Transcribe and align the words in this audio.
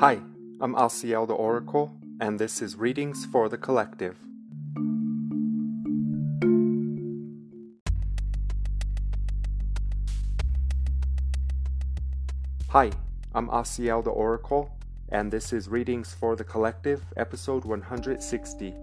Hi, 0.00 0.18
I'm 0.62 0.74
Asiel 0.76 1.26
the 1.28 1.34
Oracle, 1.34 1.94
and 2.22 2.38
this 2.38 2.62
is 2.62 2.74
Readings 2.74 3.26
for 3.26 3.50
the 3.50 3.58
Collective. 3.58 4.16
Hi, 12.70 12.90
I'm 13.34 13.48
Asiel 13.48 14.02
the 14.02 14.08
Oracle, 14.08 14.74
and 15.10 15.30
this 15.30 15.52
is 15.52 15.68
Readings 15.68 16.14
for 16.14 16.34
the 16.34 16.44
Collective, 16.44 17.04
episode 17.18 17.66
160. 17.66 18.74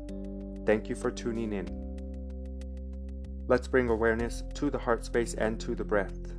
Thank 0.68 0.88
you 0.88 0.94
for 0.94 1.10
tuning 1.10 1.52
in. 1.52 1.68
Let's 3.48 3.68
bring 3.68 3.90
awareness 3.90 4.44
to 4.54 4.70
the 4.70 4.78
heart 4.78 5.04
space 5.04 5.34
and 5.34 5.60
to 5.62 5.74
the 5.74 5.84
breath 5.84 6.37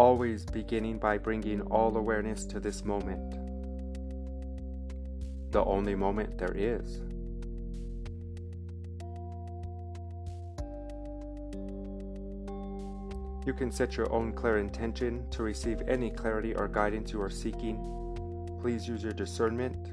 always 0.00 0.46
beginning 0.46 0.96
by 0.96 1.18
bringing 1.18 1.60
all 1.60 1.94
awareness 1.94 2.46
to 2.46 2.58
this 2.58 2.86
moment, 2.86 3.32
the 5.52 5.62
only 5.64 5.94
moment 5.94 6.38
there 6.38 6.56
is. 6.56 7.02
You 13.46 13.52
can 13.52 13.70
set 13.70 13.98
your 13.98 14.10
own 14.10 14.32
clear 14.32 14.56
intention 14.56 15.28
to 15.32 15.42
receive 15.42 15.82
any 15.86 16.08
clarity 16.08 16.54
or 16.54 16.66
guidance 16.66 17.12
you 17.12 17.20
are 17.20 17.28
seeking. 17.28 17.76
Please 18.62 18.88
use 18.88 19.02
your 19.02 19.12
discernment. 19.12 19.92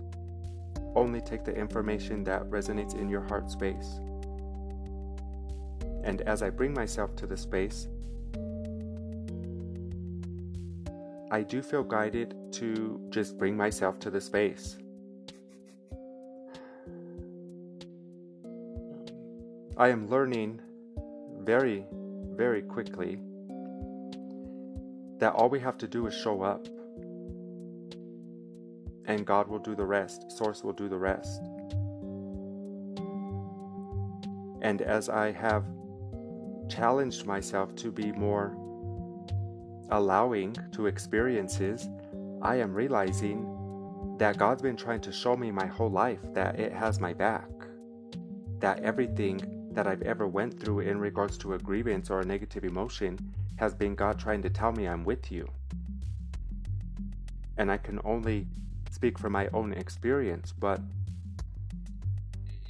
Only 0.96 1.20
take 1.20 1.44
the 1.44 1.54
information 1.54 2.24
that 2.24 2.50
resonates 2.50 2.98
in 2.98 3.10
your 3.10 3.28
heart 3.28 3.52
space. 3.52 4.00
And 6.06 6.22
as 6.22 6.42
I 6.42 6.50
bring 6.50 6.74
myself 6.74 7.14
to 7.18 7.28
the 7.28 7.36
space, 7.36 7.90
I 11.30 11.42
do 11.42 11.62
feel 11.62 11.84
guided 11.84 12.36
to 12.54 13.02
just 13.10 13.38
bring 13.38 13.58
myself 13.58 14.00
to 14.00 14.10
the 14.10 14.22
space. 14.22 14.78
I 19.76 19.90
am 19.90 20.10
learning 20.10 20.62
very, 21.42 21.86
very 22.36 22.62
quickly 22.62 23.20
that 25.20 25.34
all 25.34 25.50
we 25.50 25.60
have 25.60 25.78
to 25.80 25.88
do 25.88 26.08
is 26.08 26.14
show 26.14 26.42
up. 26.44 26.66
And 29.06 29.26
God 29.26 29.48
will 29.50 29.60
do 29.60 29.76
the 29.76 29.86
rest, 29.86 30.32
Source 30.32 30.64
will 30.64 30.74
do 30.74 30.88
the 30.88 30.98
rest. 30.98 31.42
And 34.62 34.82
as 34.82 35.10
I 35.10 35.32
have 35.32 35.66
challenged 36.70 37.26
myself 37.26 37.76
to 37.76 37.92
be 37.92 38.12
more 38.14 38.56
allowing 39.90 40.56
to 40.74 40.88
experiences, 40.88 41.90
I 42.42 42.56
am 42.56 42.74
realizing 42.74 44.16
that 44.18 44.38
God's 44.38 44.62
been 44.62 44.78
trying 44.78 45.02
to 45.02 45.12
show 45.12 45.36
me 45.36 45.52
my 45.52 45.66
whole 45.66 45.92
life 45.92 46.20
that 46.34 46.60
it 46.60 46.74
has 46.74 47.00
my 47.00 47.14
back. 47.14 47.50
That 48.60 48.80
everything 48.82 49.70
that 49.72 49.88
I've 49.88 50.02
ever 50.02 50.28
went 50.28 50.60
through 50.60 50.80
in 50.80 51.00
regards 51.00 51.38
to 51.40 51.54
a 51.54 51.60
grievance 51.60 52.10
or 52.10 52.22
a 52.22 52.26
negative 52.26 52.64
emotion 52.64 53.20
has 53.58 53.74
been 53.74 53.96
God 53.96 54.20
trying 54.20 54.42
to 54.42 54.50
tell 54.50 54.72
me 54.72 54.88
I'm 54.88 55.04
with 55.04 55.32
you. 55.32 55.48
And 57.58 57.72
I 57.72 57.78
can 57.78 58.00
only 58.04 58.48
speak 58.92 59.20
from 59.20 59.34
my 59.34 59.48
own 59.54 59.74
experience, 59.74 60.52
but 60.52 60.82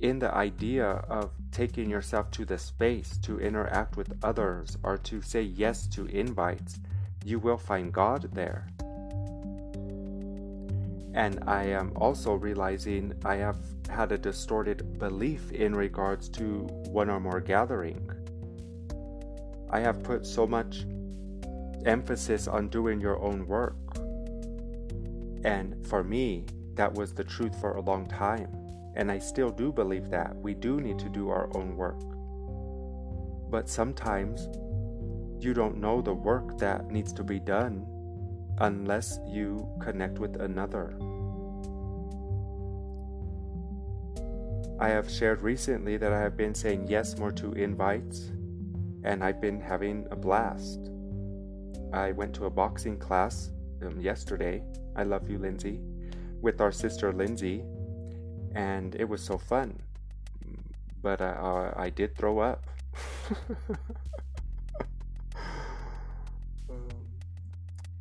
in 0.02 0.20
the 0.20 0.34
idea 0.34 0.86
of 1.10 1.32
taking 1.52 1.90
yourself 1.90 2.30
to 2.32 2.46
the 2.46 2.58
space 2.58 3.18
to 3.18 3.40
interact 3.40 3.98
with 3.98 4.14
others 4.24 4.78
or 4.84 4.98
to 4.98 5.22
say 5.22 5.42
yes 5.42 5.88
to 5.88 6.06
invites, 6.08 6.80
you 7.28 7.40
will 7.40 7.58
find 7.58 7.92
God 7.92 8.30
there. 8.34 8.70
And 11.14 11.44
I 11.46 11.64
am 11.64 11.92
also 11.98 12.36
realizing 12.36 13.14
I 13.26 13.36
have 13.36 13.58
had 13.90 14.14
a 14.14 14.18
distorted 14.18 14.98
belief 14.98 15.52
in 15.52 15.76
regards 15.76 16.30
to 16.30 16.62
one 16.90 17.10
or 17.10 17.20
more 17.20 17.42
gathering. 17.42 18.10
I 19.70 19.82
have 19.82 20.04
put 20.04 20.26
so 20.26 20.48
much 20.48 20.86
emphasis 21.86 22.48
on 22.48 22.70
doing 22.70 23.02
your 23.02 23.20
own 23.22 23.46
work. 23.46 23.76
And 25.44 25.86
for 25.86 26.06
me, 26.06 26.46
that 26.76 26.94
was 26.94 27.14
the 27.14 27.26
truth 27.26 27.60
for 27.60 27.74
a 27.74 27.82
long 27.82 28.08
time. 28.08 28.48
And 28.96 29.12
I 29.12 29.20
still 29.20 29.50
do 29.50 29.74
believe 29.74 30.10
that 30.12 30.34
we 30.38 30.54
do 30.54 30.80
need 30.80 31.00
to 31.00 31.10
do 31.10 31.30
our 31.30 31.50
own 31.58 31.76
work. 31.76 32.00
But 33.52 33.68
sometimes 33.68 34.48
you 35.40 35.54
don't 35.54 35.78
know 35.78 36.02
the 36.02 36.14
work 36.14 36.58
that 36.58 36.90
needs 36.92 37.14
to 37.14 37.24
be 37.24 37.40
done 37.40 37.86
unless 38.60 39.20
you 39.28 39.68
connect 39.80 40.20
with 40.20 40.42
another. 40.42 40.98
I 44.80 44.90
have 44.90 45.10
shared 45.10 45.42
recently 45.42 45.98
that 45.98 46.14
I 46.14 46.20
have 46.20 46.38
been 46.38 46.54
saying 46.54 46.88
yes 46.88 47.18
more 47.18 47.32
to 47.34 47.54
invites, 47.54 48.32
and 49.04 49.24
I've 49.24 49.42
been 49.42 49.60
having 49.60 50.08
a 50.12 50.16
blast. 50.16 50.92
I 51.94 52.12
went 52.12 52.36
to 52.36 52.46
a 52.46 52.50
boxing 52.50 52.98
class 52.98 53.50
um, 53.82 54.00
yesterday. 54.00 54.64
I 54.96 55.04
love 55.04 55.30
you, 55.30 55.40
Lindsay, 55.40 55.80
with 56.42 56.62
our 56.62 56.72
sister 56.72 57.12
Lindsay, 57.12 57.64
and 58.54 58.94
it 58.96 59.10
was 59.10 59.22
so 59.22 59.38
fun. 59.38 59.80
But 61.02 61.22
uh, 61.22 61.36
uh 61.42 61.74
I 61.76 61.90
did 61.90 62.16
throw 62.16 62.40
up. 62.40 62.66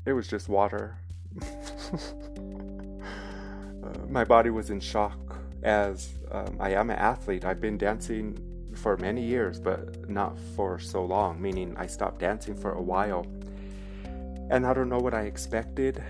It 0.06 0.12
was 0.12 0.28
just 0.28 0.48
water. 0.48 0.96
uh, 1.42 1.46
my 4.08 4.24
body 4.24 4.50
was 4.50 4.70
in 4.70 4.78
shock 4.78 5.18
as 5.64 6.10
um, 6.30 6.56
I 6.60 6.70
am 6.70 6.90
an 6.90 6.96
athlete. 6.96 7.44
I've 7.44 7.60
been 7.60 7.76
dancing 7.76 8.38
for 8.76 8.96
many 8.98 9.22
years, 9.22 9.58
but 9.58 10.08
not 10.08 10.38
for 10.54 10.78
so 10.78 11.04
long, 11.04 11.42
meaning 11.42 11.74
I 11.76 11.86
stopped 11.86 12.20
dancing 12.20 12.54
for 12.54 12.72
a 12.72 12.80
while. 12.80 13.26
And 14.48 14.64
I 14.64 14.72
don't 14.72 14.88
know 14.88 15.00
what 15.00 15.12
I 15.12 15.22
expected, 15.22 16.02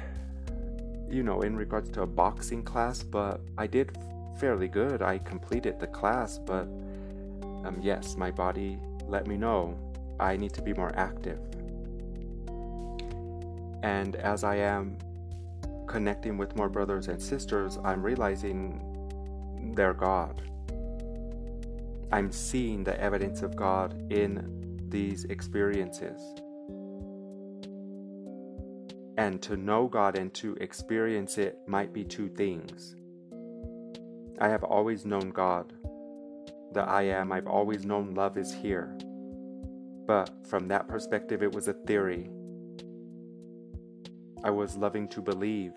you 1.08 1.22
know, 1.22 1.40
in 1.40 1.56
regards 1.56 1.90
to 1.92 2.02
a 2.02 2.06
boxing 2.06 2.62
class, 2.62 3.02
but 3.02 3.40
I 3.56 3.66
did 3.66 3.96
fairly 4.38 4.68
good. 4.68 5.00
I 5.00 5.16
completed 5.18 5.80
the 5.80 5.86
class, 5.86 6.38
but 6.38 6.68
um, 7.64 7.78
yes, 7.80 8.14
my 8.14 8.30
body 8.30 8.78
let 9.08 9.26
me 9.26 9.38
know 9.38 9.78
I 10.20 10.36
need 10.36 10.52
to 10.52 10.60
be 10.60 10.74
more 10.74 10.92
active. 10.96 11.38
And 13.82 14.16
as 14.16 14.44
I 14.44 14.56
am 14.56 14.98
connecting 15.86 16.36
with 16.36 16.56
more 16.56 16.68
brothers 16.68 17.08
and 17.08 17.20
sisters, 17.20 17.78
I'm 17.84 18.02
realizing 18.02 19.72
they're 19.74 19.94
God. 19.94 20.42
I'm 22.12 22.30
seeing 22.30 22.84
the 22.84 22.98
evidence 23.00 23.42
of 23.42 23.56
God 23.56 24.12
in 24.12 24.86
these 24.88 25.24
experiences. 25.24 26.20
And 29.18 29.40
to 29.42 29.56
know 29.56 29.88
God 29.88 30.16
and 30.16 30.32
to 30.34 30.56
experience 30.60 31.38
it 31.38 31.58
might 31.66 31.92
be 31.92 32.04
two 32.04 32.28
things. 32.28 32.94
I 34.38 34.48
have 34.48 34.62
always 34.62 35.06
known 35.06 35.30
God. 35.30 35.72
The 36.72 36.82
I 36.82 37.02
am, 37.02 37.32
I've 37.32 37.46
always 37.46 37.86
known 37.86 38.14
love 38.14 38.36
is 38.36 38.52
here. 38.52 38.96
But 40.06 40.30
from 40.46 40.68
that 40.68 40.86
perspective, 40.88 41.42
it 41.42 41.52
was 41.52 41.68
a 41.68 41.72
theory. 41.72 42.28
I 44.44 44.50
was 44.50 44.76
loving 44.76 45.08
to 45.08 45.20
believe. 45.20 45.72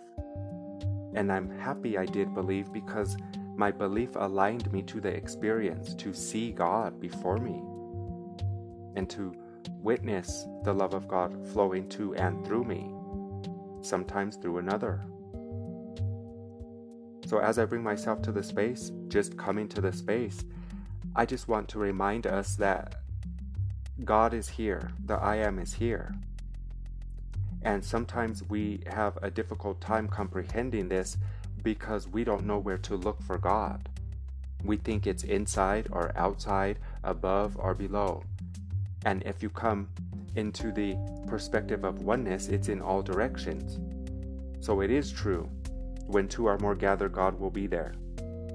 And 1.16 1.32
I'm 1.32 1.50
happy 1.60 1.98
I 1.98 2.06
did 2.06 2.34
believe 2.34 2.72
because 2.72 3.18
my 3.56 3.72
belief 3.72 4.12
aligned 4.16 4.72
me 4.72 4.82
to 4.84 5.02
the 5.02 5.10
experience 5.10 5.94
to 5.96 6.14
see 6.14 6.52
God 6.52 7.00
before 7.00 7.38
me 7.38 7.62
and 8.96 9.10
to 9.10 9.36
witness 9.82 10.46
the 10.64 10.74
love 10.74 10.94
of 10.94 11.08
God 11.08 11.48
flowing 11.48 11.88
to 11.90 12.16
and 12.16 12.46
through 12.46 12.64
me, 12.64 12.90
sometimes 13.82 14.36
through 14.38 14.60
another. 14.60 15.04
So, 17.28 17.40
as 17.40 17.60
I 17.60 17.66
bring 17.66 17.84
myself 17.84 18.22
to 18.24 18.32
the 18.32 18.42
space, 18.42 18.92
just 19.08 19.38
coming 19.38 19.68
to 19.70 19.82
the 19.82 19.94
space, 19.94 20.44
I 21.16 21.26
just 21.26 21.48
want 21.48 21.68
to 21.70 21.80
remind 21.80 22.28
us 22.28 22.56
that 22.56 23.02
God 24.04 24.34
is 24.34 24.50
here, 24.50 24.92
the 25.06 25.16
I 25.16 25.36
am 25.36 25.60
is 25.60 25.74
here. 25.74 26.16
And 27.62 27.84
sometimes 27.84 28.44
we 28.44 28.82
have 28.88 29.18
a 29.22 29.30
difficult 29.30 29.82
time 29.82 30.08
comprehending 30.08 30.88
this 30.88 31.18
because 31.62 32.08
we 32.08 32.24
don't 32.24 32.46
know 32.46 32.58
where 32.58 32.78
to 32.78 32.96
look 32.96 33.22
for 33.22 33.38
God. 33.38 33.90
We 34.64 34.78
think 34.78 35.08
it's 35.08 35.24
inside 35.24 35.88
or 35.92 36.12
outside, 36.18 36.80
above 37.04 37.58
or 37.58 37.74
below. 37.74 38.24
And 39.06 39.24
if 39.24 39.42
you 39.42 39.50
come 39.50 39.90
into 40.36 40.72
the 40.72 40.96
perspective 41.28 41.84
of 41.84 42.04
oneness, 42.04 42.48
it's 42.48 42.70
in 42.70 42.82
all 42.82 43.02
directions. 43.02 43.80
So 44.60 44.82
it 44.82 44.92
is 44.92 45.12
true. 45.12 45.50
When 46.08 46.28
two 46.28 46.48
or 46.48 46.58
more 46.58 46.76
gather, 46.76 47.08
God 47.08 47.40
will 47.40 47.52
be 47.52 47.68
there. 47.68 47.94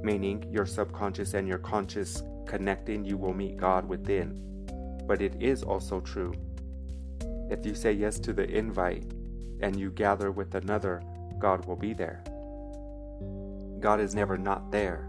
Meaning, 0.02 0.44
your 0.50 0.66
subconscious 0.66 1.34
and 1.34 1.48
your 1.48 1.58
conscious 1.58 2.22
connecting, 2.46 3.04
you 3.04 3.16
will 3.16 3.32
meet 3.32 3.56
God 3.56 3.88
within. 3.88 4.66
But 5.06 5.22
it 5.22 5.40
is 5.40 5.62
also 5.62 6.00
true 6.00 6.34
if 7.50 7.64
you 7.64 7.74
say 7.74 7.92
yes 7.92 8.18
to 8.20 8.32
the 8.32 8.48
invite 8.48 9.12
and 9.60 9.78
you 9.78 9.90
gather 9.90 10.30
with 10.30 10.54
another, 10.54 11.02
God 11.38 11.64
will 11.66 11.76
be 11.76 11.92
there. 11.92 12.22
God 13.80 14.00
is 14.00 14.14
never 14.14 14.38
not 14.38 14.70
there. 14.72 15.08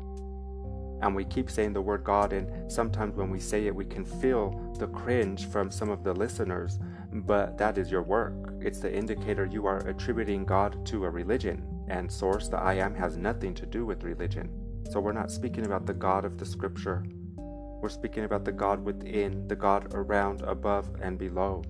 And 1.01 1.15
we 1.15 1.25
keep 1.25 1.51
saying 1.51 1.73
the 1.73 1.81
word 1.81 2.03
God, 2.03 2.33
and 2.33 2.71
sometimes 2.71 3.15
when 3.15 3.29
we 3.29 3.39
say 3.39 3.67
it, 3.67 3.75
we 3.75 3.85
can 3.85 4.05
feel 4.05 4.75
the 4.79 4.87
cringe 4.87 5.47
from 5.49 5.69
some 5.69 5.89
of 5.89 6.03
the 6.03 6.13
listeners, 6.13 6.79
but 7.11 7.57
that 7.57 7.77
is 7.77 7.91
your 7.91 8.01
work. 8.01 8.33
It's 8.61 8.79
the 8.79 8.93
indicator 8.93 9.45
you 9.45 9.65
are 9.65 9.87
attributing 9.87 10.45
God 10.45 10.85
to 10.87 11.05
a 11.05 11.09
religion, 11.09 11.63
and 11.89 12.11
source, 12.11 12.47
the 12.47 12.57
I 12.57 12.75
am, 12.75 12.95
has 12.95 13.17
nothing 13.17 13.53
to 13.55 13.65
do 13.65 13.85
with 13.85 14.03
religion. 14.03 14.49
So 14.91 14.99
we're 14.99 15.11
not 15.11 15.31
speaking 15.31 15.65
about 15.65 15.85
the 15.85 15.93
God 15.93 16.25
of 16.25 16.37
the 16.37 16.45
scripture. 16.45 17.03
We're 17.37 17.89
speaking 17.89 18.23
about 18.23 18.45
the 18.45 18.51
God 18.51 18.83
within, 18.83 19.47
the 19.47 19.55
God 19.55 19.93
around, 19.93 20.41
above, 20.41 20.89
and 21.01 21.17
below, 21.17 21.63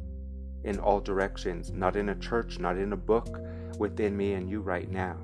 in 0.66 0.80
all 0.80 1.00
directions, 1.00 1.72
not 1.72 1.96
in 1.96 2.10
a 2.10 2.16
church, 2.16 2.60
not 2.60 2.76
in 2.78 2.92
a 2.92 2.98
book, 2.98 3.40
within 3.78 4.18
me 4.18 4.34
and 4.34 4.50
you 4.50 4.60
right 4.60 4.90
now. 4.92 5.16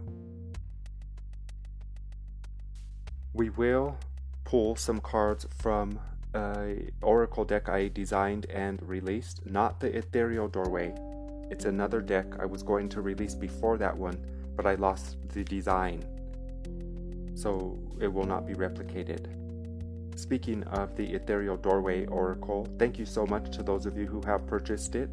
We 3.33 3.49
will 3.49 3.97
pull 4.43 4.75
some 4.75 4.99
cards 5.01 5.47
from 5.57 5.99
a 6.35 6.89
oracle 7.01 7.43
deck 7.43 7.69
I 7.69 7.87
designed 7.87 8.45
and 8.49 8.81
released, 8.87 9.45
not 9.45 9.79
the 9.79 9.95
ethereal 9.97 10.47
doorway. 10.47 10.93
It's 11.49 11.65
another 11.65 12.01
deck 12.01 12.25
I 12.39 12.45
was 12.45 12.63
going 12.63 12.87
to 12.89 13.01
release 13.01 13.35
before 13.35 13.77
that 13.77 13.97
one, 13.97 14.17
but 14.55 14.65
I 14.65 14.75
lost 14.75 15.17
the 15.29 15.43
design. 15.43 16.03
So 17.33 17.79
it 17.99 18.07
will 18.07 18.25
not 18.25 18.45
be 18.45 18.53
replicated. 18.53 19.27
Speaking 20.17 20.63
of 20.65 20.95
the 20.95 21.13
ethereal 21.13 21.57
doorway 21.57 22.05
oracle, 22.05 22.67
thank 22.77 22.99
you 22.99 23.05
so 23.05 23.25
much 23.25 23.49
to 23.55 23.63
those 23.63 23.85
of 23.85 23.97
you 23.97 24.05
who 24.05 24.21
have 24.21 24.45
purchased 24.45 24.95
it. 24.95 25.09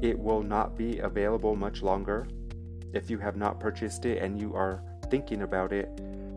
It 0.00 0.18
will 0.18 0.42
not 0.42 0.76
be 0.76 0.98
available 0.98 1.56
much 1.56 1.82
longer. 1.82 2.28
If 2.92 3.10
you 3.10 3.18
have 3.18 3.36
not 3.36 3.60
purchased 3.60 4.04
it 4.04 4.22
and 4.22 4.40
you 4.40 4.54
are 4.54 4.82
thinking 5.10 5.42
about 5.42 5.72
it, 5.72 5.88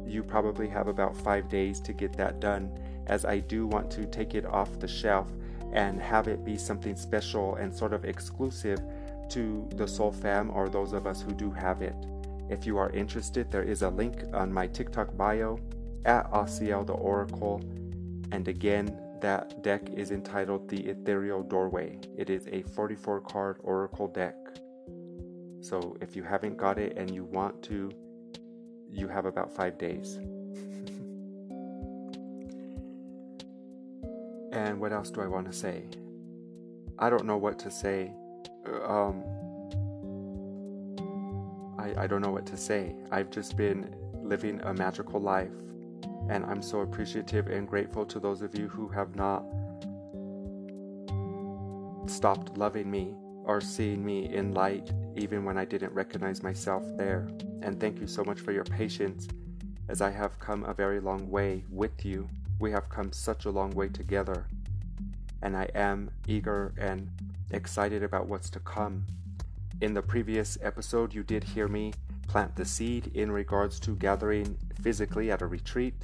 you 0.06 0.24
probably 0.24 0.68
have 0.68 0.88
about 0.88 1.16
five 1.16 1.48
days 1.48 1.80
to 1.82 1.94
get 1.94 2.18
that 2.18 2.40
done, 2.40 2.78
as 3.08 3.24
I 3.24 3.40
do 3.40 3.68
want 3.68 3.90
to 3.92 4.06
take 4.06 4.36
it 4.36 4.46
off 4.46 4.80
the 4.80 4.88
shelf 4.88 5.32
and 5.74 6.02
have 6.02 6.28
it 6.28 6.44
be 6.44 6.58
something 6.58 6.96
special 6.96 7.56
and 7.56 7.74
sort 7.74 7.94
of 7.94 8.04
exclusive 8.04 8.82
to 9.30 9.70
the 9.76 9.88
Soul 9.88 10.12
Fam 10.12 10.52
or 10.52 10.68
those 10.68 10.92
of 10.92 11.08
us 11.08 11.22
who 11.22 11.32
do 11.32 11.52
have 11.52 11.82
it. 11.82 11.96
If 12.50 12.66
you 12.66 12.78
are 12.78 12.90
interested, 12.90 13.50
there 13.50 13.64
is 13.64 13.82
a 13.82 13.90
link 13.90 14.24
on 14.34 14.52
my 14.52 14.68
TikTok 14.68 15.16
bio 15.16 15.58
at 16.04 16.30
Asiel 16.32 16.86
the 16.86 16.94
Oracle. 16.94 17.62
And 18.34 18.48
again, 18.48 19.00
that 19.22 19.64
deck 19.64 19.90
is 19.96 20.12
entitled 20.12 20.68
The 20.68 20.88
Ethereal 20.88 21.44
Doorway. 21.44 22.00
It 22.18 22.30
is 22.30 22.48
a 22.52 22.64
44 22.64 23.22
card 23.22 23.58
Oracle 23.64 24.08
deck. 24.08 24.36
So 25.62 25.96
if 26.02 26.16
you 26.16 26.24
haven't 26.24 26.58
got 26.58 26.78
it 26.80 26.98
and 26.98 27.14
you 27.14 27.24
want 27.24 27.62
to, 27.64 27.92
you 28.90 29.08
have 29.08 29.26
about 29.26 29.56
five 29.56 29.78
days. 29.78 30.16
and 34.52 34.80
what 34.80 34.92
else 34.92 35.12
do 35.12 35.22
I 35.22 35.28
want 35.28 35.46
to 35.52 35.54
say? 35.54 35.84
I 36.98 37.10
don't 37.10 37.26
know 37.26 37.38
what 37.38 37.58
to 37.60 37.72
say. 37.72 38.12
Um, 38.86 39.24
I, 41.78 42.04
I 42.04 42.08
don't 42.08 42.22
know 42.22 42.32
what 42.32 42.46
to 42.48 42.58
say. 42.58 42.96
I've 43.12 43.30
just 43.30 43.56
been 43.56 43.96
living 44.14 44.62
a 44.62 44.74
magical 44.74 45.20
life, 45.20 45.52
and 46.30 46.46
I'm 46.46 46.62
so 46.62 46.82
appreciative 46.82 47.48
and 47.48 47.68
grateful 47.68 48.06
to 48.06 48.20
those 48.20 48.42
of 48.42 48.58
you 48.58 48.68
who 48.68 48.88
have 48.90 49.16
not 49.16 49.44
stopped 52.10 52.58
loving 52.58 52.90
me 52.90 53.14
or 53.44 53.62
seeing 53.62 54.06
me 54.06 54.34
in 54.34 54.54
light 54.54 54.92
even 55.16 55.44
when 55.44 55.58
I 55.58 55.66
didn't 55.66 55.94
recognize 55.94 56.44
myself 56.44 56.84
there. 56.98 57.28
And 57.62 57.80
thank 57.80 58.00
you 58.00 58.08
so 58.08 58.24
much 58.24 58.40
for 58.40 58.52
your 58.52 58.64
patience 58.64 59.28
as 59.90 60.02
I 60.02 60.10
have 60.10 60.40
come 60.40 60.64
a 60.64 60.74
very 60.74 61.00
long 61.00 61.30
way 61.30 61.64
with 61.70 62.06
you. 62.06 62.30
We 62.60 62.72
have 62.72 62.90
come 62.90 63.12
such 63.12 63.46
a 63.46 63.50
long 63.50 63.72
way 63.72 63.90
together. 63.90 64.46
And 65.42 65.58
I 65.58 65.68
am 65.74 66.12
eager 66.28 66.74
and 66.78 67.10
excited 67.50 68.04
about 68.04 68.28
what's 68.28 68.50
to 68.52 68.60
come. 68.60 69.06
In 69.82 69.94
the 69.94 70.02
previous 70.02 70.58
episode, 70.62 71.14
you 71.14 71.24
did 71.24 71.44
hear 71.44 71.68
me 71.68 71.94
plant 72.28 72.56
the 72.56 72.66
seed 72.66 73.12
in 73.16 73.32
regards 73.32 73.80
to 73.82 73.96
gathering 73.96 74.58
physically 74.82 75.32
at 75.32 75.42
a 75.42 75.48
retreat, 75.48 75.96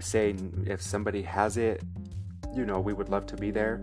saying 0.00 0.66
if 0.68 0.80
somebody 0.80 1.22
has 1.22 1.56
it, 1.56 1.82
you 2.54 2.66
know, 2.66 2.80
we 2.80 2.92
would 2.92 3.08
love 3.08 3.26
to 3.26 3.36
be 3.36 3.50
there. 3.50 3.82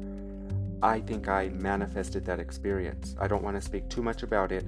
I 0.83 1.00
think 1.00 1.28
I 1.28 1.50
manifested 1.50 2.25
that 2.25 2.39
experience. 2.39 3.16
I 3.19 3.28
don't 3.28 3.44
want 3.44 3.56
to 3.56 3.62
speak 3.62 3.89
too 3.89 4.01
much 4.01 4.24
about 4.24 4.51
it, 4.51 4.66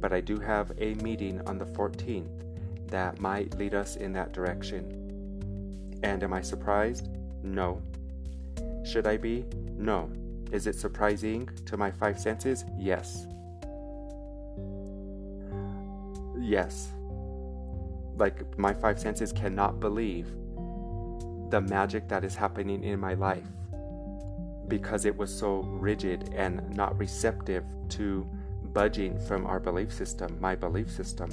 but 0.00 0.12
I 0.12 0.20
do 0.20 0.38
have 0.40 0.72
a 0.78 0.94
meeting 0.94 1.40
on 1.46 1.58
the 1.58 1.66
14th 1.66 2.88
that 2.88 3.20
might 3.20 3.56
lead 3.56 3.74
us 3.74 3.96
in 3.96 4.12
that 4.12 4.32
direction. 4.32 4.98
And 6.02 6.22
am 6.24 6.32
I 6.32 6.42
surprised? 6.42 7.08
No. 7.42 7.80
Should 8.84 9.06
I 9.06 9.16
be? 9.16 9.44
No. 9.76 10.10
Is 10.50 10.66
it 10.66 10.74
surprising 10.74 11.48
to 11.66 11.76
my 11.76 11.90
five 11.90 12.18
senses? 12.18 12.64
Yes. 12.76 13.26
Yes. 16.38 16.88
Like, 18.16 18.58
my 18.58 18.74
five 18.74 18.98
senses 18.98 19.32
cannot 19.32 19.80
believe 19.80 20.26
the 21.52 21.60
magic 21.60 22.08
that 22.08 22.24
is 22.24 22.34
happening 22.34 22.82
in 22.82 22.98
my 22.98 23.12
life 23.12 23.44
because 24.68 25.04
it 25.04 25.14
was 25.14 25.30
so 25.30 25.56
rigid 25.58 26.32
and 26.34 26.74
not 26.74 26.98
receptive 26.98 27.62
to 27.90 28.26
budging 28.72 29.18
from 29.26 29.44
our 29.44 29.60
belief 29.60 29.92
system, 29.92 30.34
my 30.40 30.54
belief 30.54 30.90
system. 30.90 31.28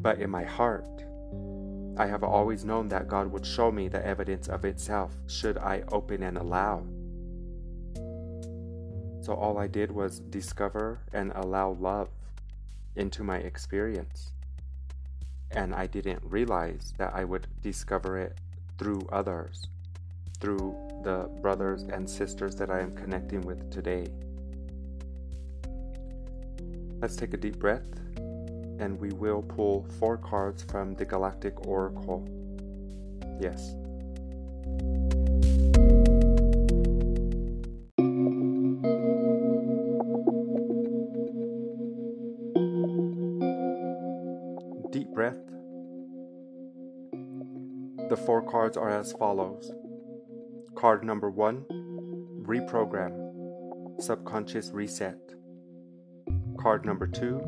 But 0.00 0.20
in 0.20 0.30
my 0.30 0.44
heart, 0.44 1.02
I 1.98 2.06
have 2.06 2.22
always 2.22 2.64
known 2.64 2.86
that 2.90 3.08
God 3.08 3.32
would 3.32 3.44
show 3.44 3.72
me 3.72 3.88
the 3.88 4.06
evidence 4.06 4.46
of 4.46 4.64
itself 4.64 5.16
should 5.26 5.58
I 5.58 5.82
open 5.90 6.22
and 6.22 6.38
allow. 6.38 6.86
So 9.20 9.34
all 9.34 9.58
I 9.58 9.66
did 9.66 9.90
was 9.90 10.20
discover 10.20 11.00
and 11.12 11.32
allow 11.34 11.72
love 11.72 12.10
into 12.94 13.24
my 13.24 13.38
experience. 13.38 14.30
And 15.56 15.74
I 15.74 15.86
didn't 15.86 16.22
realize 16.22 16.94
that 16.98 17.12
I 17.14 17.24
would 17.24 17.48
discover 17.62 18.18
it 18.18 18.38
through 18.78 19.08
others 19.10 19.66
through 20.40 20.76
the 21.02 21.28
brothers 21.40 21.82
and 21.84 22.08
sisters 22.08 22.54
that 22.56 22.70
I 22.70 22.80
am 22.80 22.92
connecting 22.92 23.40
with 23.42 23.70
today. 23.70 24.06
Let's 27.00 27.16
take 27.16 27.34
a 27.34 27.36
deep 27.36 27.58
breath 27.58 27.88
and 28.78 28.98
we 29.00 29.10
will 29.10 29.42
pull 29.42 29.86
four 29.98 30.16
cards 30.16 30.62
from 30.62 30.94
the 30.94 31.04
Galactic 31.04 31.66
Oracle. 31.66 32.26
Yes. 33.40 33.74
Cards 48.66 48.76
are 48.76 48.90
as 48.90 49.12
follows. 49.12 49.70
Card 50.74 51.04
number 51.04 51.30
one 51.30 51.64
Reprogram, 52.42 54.02
Subconscious 54.02 54.72
Reset. 54.72 55.20
Card 56.58 56.84
number 56.84 57.06
two 57.06 57.40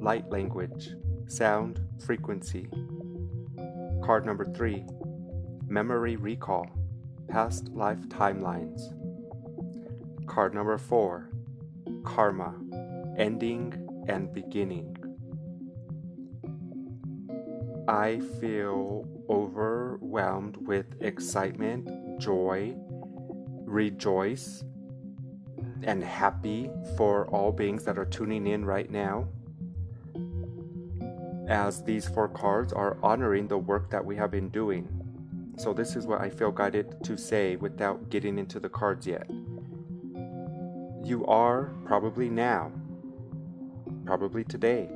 Light 0.00 0.30
Language, 0.30 0.90
Sound 1.26 1.80
Frequency. 2.06 2.68
Card 4.04 4.24
number 4.26 4.44
three 4.54 4.84
Memory 5.66 6.14
Recall, 6.14 6.70
Past 7.26 7.70
Life 7.70 8.08
Timelines. 8.08 8.80
Card 10.28 10.54
number 10.54 10.78
four 10.78 11.30
Karma, 12.04 12.54
Ending 13.18 14.04
and 14.06 14.32
Beginning. 14.32 14.96
I 17.88 18.20
feel 18.40 19.13
overwhelmed 19.28 20.56
with 20.58 20.86
excitement 21.00 21.88
joy, 22.20 22.74
rejoice, 23.64 24.64
and 25.82 26.02
happy 26.02 26.70
for 26.96 27.26
all 27.28 27.52
beings 27.52 27.84
that 27.84 27.98
are 27.98 28.04
tuning 28.04 28.46
in 28.46 28.64
right 28.64 28.90
now. 28.90 29.28
As 31.48 31.82
these 31.82 32.08
four 32.08 32.28
cards 32.28 32.72
are 32.72 32.96
honoring 33.02 33.48
the 33.48 33.58
work 33.58 33.90
that 33.90 34.04
we 34.04 34.16
have 34.16 34.30
been 34.30 34.48
doing. 34.48 34.88
So, 35.58 35.72
this 35.72 35.94
is 35.94 36.06
what 36.06 36.20
I 36.20 36.30
feel 36.30 36.50
guided 36.50 37.04
to 37.04 37.16
say 37.16 37.56
without 37.56 38.10
getting 38.10 38.38
into 38.38 38.58
the 38.58 38.68
cards 38.68 39.06
yet. 39.06 39.28
You 41.04 41.24
are 41.28 41.74
probably 41.84 42.30
now, 42.30 42.72
probably 44.06 44.42
today. 44.42 44.88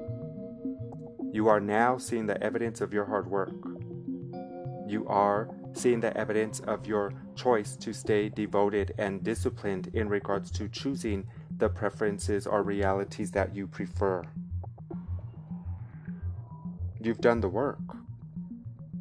You 1.33 1.49
are 1.49 1.61
now 1.61 1.99
seeing 1.99 2.27
the 2.27 2.43
evidence 2.43 2.81
of 2.81 2.93
your 2.95 3.05
hard 3.05 3.31
work. 3.31 3.68
You 4.89 5.07
are 5.07 5.51
seeing 5.75 6.01
the 6.01 6.17
evidence 6.17 6.61
of 6.61 6.87
your 6.87 7.13
choice 7.37 7.77
to 7.77 7.93
stay 7.93 8.31
devoted 8.31 8.95
and 8.97 9.23
disciplined 9.23 9.91
in 9.93 10.09
regards 10.09 10.51
to 10.53 10.67
choosing 10.67 11.27
the 11.59 11.69
preferences 11.69 12.47
or 12.47 12.63
realities 12.63 13.31
that 13.33 13.55
you 13.55 13.67
prefer. 13.67 14.23
You've 16.99 17.21
done 17.21 17.43
the 17.43 17.49
work. 17.51 17.81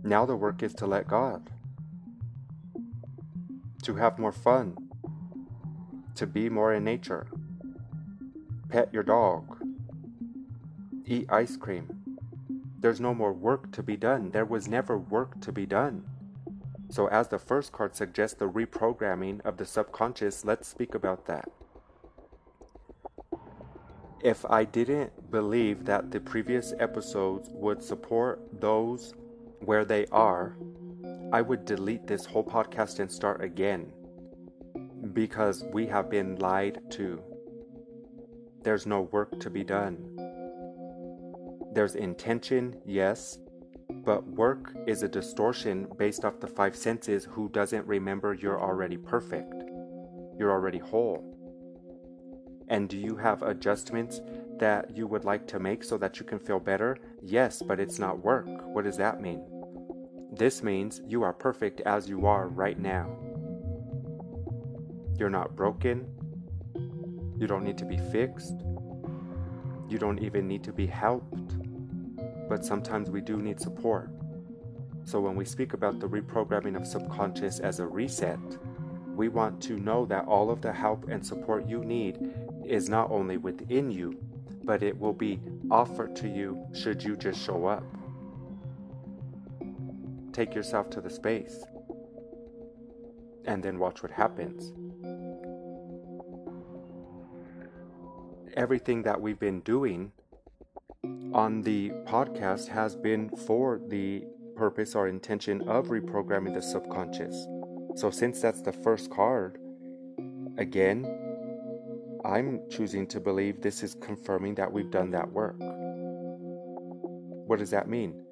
Now 0.04 0.26
the 0.26 0.36
work 0.36 0.62
is 0.62 0.74
to 0.76 0.86
let 0.86 1.08
God, 1.08 1.50
to 3.84 3.96
have 3.96 4.20
more 4.20 4.34
fun, 4.34 4.76
to 6.16 6.28
be 6.28 6.50
more 6.50 6.74
in 6.74 6.84
nature, 6.84 7.28
pet 8.68 8.94
your 8.94 9.04
dog, 9.04 9.58
eat 11.06 11.28
ice 11.30 11.56
cream. 11.56 11.97
There's 12.80 13.00
no 13.00 13.14
more 13.14 13.34
work 13.34 13.72
to 13.74 13.84
be 13.84 13.98
done. 13.98 14.32
There 14.32 14.46
was 14.46 14.68
never 14.68 14.98
work 14.98 15.42
to 15.42 15.52
be 15.52 15.66
done. 15.66 16.06
So, 16.90 17.08
as 17.08 17.28
the 17.28 17.40
first 17.40 17.72
card 17.72 17.96
suggests 17.96 18.38
the 18.38 18.50
reprogramming 18.50 19.42
of 19.46 19.58
the 19.58 19.66
subconscious, 19.66 20.46
let's 20.46 20.68
speak 20.68 20.96
about 20.96 21.26
that. 21.26 21.50
If 24.24 24.46
I 24.50 24.64
didn't 24.64 25.32
believe 25.32 25.86
that 25.86 26.12
the 26.12 26.20
previous 26.20 26.74
episodes 26.80 27.50
would 27.52 27.84
support 27.84 28.40
those 28.60 29.14
where 29.60 29.86
they 29.86 30.06
are, 30.08 30.56
I 31.32 31.42
would 31.42 31.66
delete 31.66 32.08
this 32.08 32.26
whole 32.26 32.44
podcast 32.44 33.00
and 33.00 33.12
start 33.12 33.44
again 33.44 33.92
because 35.14 35.64
we 35.74 35.88
have 35.88 36.10
been 36.10 36.38
lied 36.38 36.80
to. 36.92 37.22
There's 38.64 38.86
no 38.86 39.02
work 39.02 39.40
to 39.40 39.50
be 39.50 39.64
done. 39.64 40.17
There's 41.78 41.94
intention, 41.94 42.76
yes, 42.88 43.38
but 44.04 44.26
work 44.26 44.74
is 44.88 45.04
a 45.04 45.08
distortion 45.08 45.88
based 45.96 46.26
off 46.26 46.40
the 46.40 46.48
five 46.48 46.76
senses 46.76 47.26
who 47.30 47.50
doesn't 47.50 47.86
remember 47.86 48.34
you're 48.34 48.60
already 48.60 48.98
perfect. 48.98 49.54
You're 50.40 50.50
already 50.50 50.80
whole. 50.80 51.22
And 52.68 52.90
do 52.90 52.98
you 52.98 53.16
have 53.18 53.44
adjustments 53.44 54.22
that 54.58 54.98
you 54.98 55.06
would 55.06 55.24
like 55.24 55.46
to 55.50 55.60
make 55.60 55.84
so 55.84 56.00
that 56.00 56.20
you 56.20 56.26
can 56.26 56.40
feel 56.40 56.60
better? 56.60 56.98
Yes, 57.22 57.62
but 57.62 57.80
it's 57.80 58.00
not 58.00 58.24
work. 58.24 58.48
What 58.74 58.86
does 58.86 58.98
that 58.98 59.22
mean? 59.22 59.46
This 60.32 60.64
means 60.64 61.04
you 61.06 61.22
are 61.22 61.32
perfect 61.32 61.82
as 61.82 62.10
you 62.10 62.26
are 62.26 62.48
right 62.48 62.80
now. 62.80 63.16
You're 65.20 65.30
not 65.30 65.56
broken. 65.56 66.08
You 67.38 67.46
don't 67.46 67.64
need 67.64 67.78
to 67.78 67.86
be 67.86 67.98
fixed. 67.98 68.64
You 69.88 70.00
don't 70.00 70.20
even 70.24 70.48
need 70.48 70.64
to 70.64 70.74
be 70.74 70.88
helped. 70.88 71.57
But 72.48 72.66
sometimes 72.66 73.10
we 73.10 73.22
do 73.22 73.38
need 73.38 73.60
support. 73.60 74.10
So 75.04 75.20
when 75.20 75.36
we 75.36 75.46
speak 75.46 75.74
about 75.74 76.00
the 76.00 76.08
reprogramming 76.08 76.76
of 76.76 76.86
subconscious 76.86 77.60
as 77.60 77.80
a 77.80 77.86
reset, 77.86 78.40
we 79.16 79.30
want 79.30 79.62
to 79.64 79.80
know 79.80 80.06
that 80.06 80.26
all 80.26 80.52
of 80.52 80.62
the 80.62 80.72
help 80.72 81.08
and 81.10 81.26
support 81.26 81.68
you 81.68 81.84
need 81.84 82.34
is 82.66 82.90
not 82.90 83.10
only 83.10 83.38
within 83.38 83.90
you, 83.90 84.18
but 84.64 84.84
it 84.84 84.98
will 85.00 85.14
be 85.14 85.40
offered 85.72 86.16
to 86.18 86.28
you 86.28 86.64
should 86.74 87.02
you 87.02 87.16
just 87.16 87.44
show 87.44 87.66
up. 87.66 87.84
Take 90.34 90.54
yourself 90.54 90.90
to 90.92 91.02
the 91.02 91.10
space 91.10 91.64
and 93.46 93.64
then 93.64 93.80
watch 93.80 94.04
what 94.04 94.12
happens. 94.12 94.74
Everything 98.56 99.04
that 99.04 99.20
we've 99.20 99.40
been 99.40 99.62
doing 99.62 100.12
on 101.34 101.62
the 101.62 101.92
podcast 102.06 102.68
has 102.68 102.96
been 102.96 103.30
for 103.30 103.80
the 103.88 104.26
purpose 104.56 104.96
or 104.96 105.08
intention 105.08 105.68
of 105.68 105.88
reprogramming 105.88 106.54
the 106.54 106.62
subconscious. 106.62 107.48
So, 107.96 108.10
since 108.10 108.42
that's 108.42 108.62
the 108.62 108.74
first 108.74 109.12
card, 109.12 109.60
again, 110.58 111.06
I'm 112.26 112.62
choosing 112.70 113.08
to 113.08 113.20
believe 113.20 113.62
this 113.62 113.84
is 113.84 113.96
confirming 113.96 114.56
that 114.56 114.72
we've 114.72 114.92
done 114.92 115.12
that 115.12 115.32
work. 115.32 115.56
What 117.48 117.60
does 117.60 117.70
that 117.70 117.88
mean? 117.88 118.26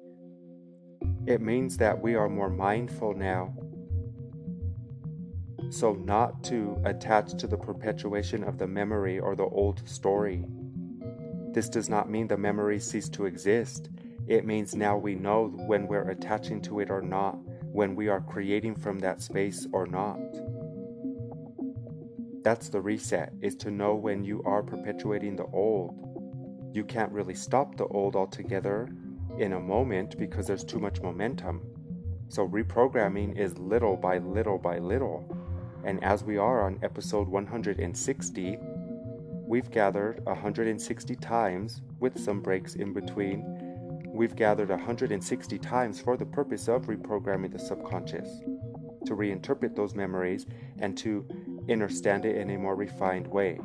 It 1.26 1.40
means 1.40 1.76
that 1.78 2.00
we 2.00 2.14
are 2.14 2.28
more 2.28 2.50
mindful 2.50 3.14
now. 3.14 3.54
So, 5.70 5.94
not 5.94 6.44
to 6.44 6.80
attach 6.84 7.36
to 7.38 7.46
the 7.46 7.56
perpetuation 7.56 8.44
of 8.44 8.58
the 8.58 8.66
memory 8.66 9.18
or 9.18 9.34
the 9.34 9.44
old 9.44 9.88
story. 9.88 10.44
This 11.56 11.70
does 11.70 11.88
not 11.88 12.10
mean 12.10 12.28
the 12.28 12.36
memory 12.36 12.78
cease 12.78 13.08
to 13.08 13.24
exist. 13.24 13.88
It 14.28 14.44
means 14.44 14.74
now 14.74 14.98
we 14.98 15.14
know 15.14 15.46
when 15.46 15.86
we're 15.86 16.10
attaching 16.10 16.60
to 16.64 16.80
it 16.80 16.90
or 16.90 17.00
not, 17.00 17.38
when 17.72 17.96
we 17.96 18.08
are 18.08 18.20
creating 18.20 18.74
from 18.74 18.98
that 18.98 19.22
space 19.22 19.66
or 19.72 19.86
not. 19.86 20.20
That's 22.42 22.68
the 22.68 22.82
reset, 22.82 23.32
is 23.40 23.56
to 23.56 23.70
know 23.70 23.94
when 23.94 24.22
you 24.22 24.42
are 24.44 24.62
perpetuating 24.62 25.36
the 25.36 25.46
old. 25.46 25.94
You 26.74 26.84
can't 26.84 27.10
really 27.10 27.34
stop 27.34 27.78
the 27.78 27.86
old 27.86 28.16
altogether 28.16 28.90
in 29.38 29.54
a 29.54 29.58
moment 29.58 30.18
because 30.18 30.46
there's 30.46 30.62
too 30.62 30.78
much 30.78 31.00
momentum. 31.00 31.62
So 32.28 32.46
reprogramming 32.46 33.38
is 33.38 33.56
little 33.56 33.96
by 33.96 34.18
little 34.18 34.58
by 34.58 34.78
little. 34.78 35.24
And 35.84 36.04
as 36.04 36.22
we 36.22 36.36
are 36.36 36.66
on 36.66 36.80
episode 36.82 37.28
160, 37.28 38.58
we've 39.46 39.70
gathered 39.70 40.20
160 40.24 41.16
times 41.16 41.82
with 42.00 42.18
some 42.18 42.40
breaks 42.40 42.74
in 42.74 42.92
between. 42.92 43.44
We've 44.06 44.34
gathered 44.34 44.70
160 44.70 45.58
times 45.58 46.00
for 46.00 46.16
the 46.16 46.26
purpose 46.26 46.68
of 46.68 46.86
reprogramming 46.86 47.52
the 47.52 47.58
subconscious, 47.58 48.40
to 49.06 49.14
reinterpret 49.14 49.76
those 49.76 49.94
memories 49.94 50.46
and 50.78 50.96
to 50.98 51.26
understand 51.70 52.24
it 52.24 52.36
in 52.36 52.50
a 52.50 52.58
more 52.58 52.74
refined 52.74 53.26
way. 53.26 53.60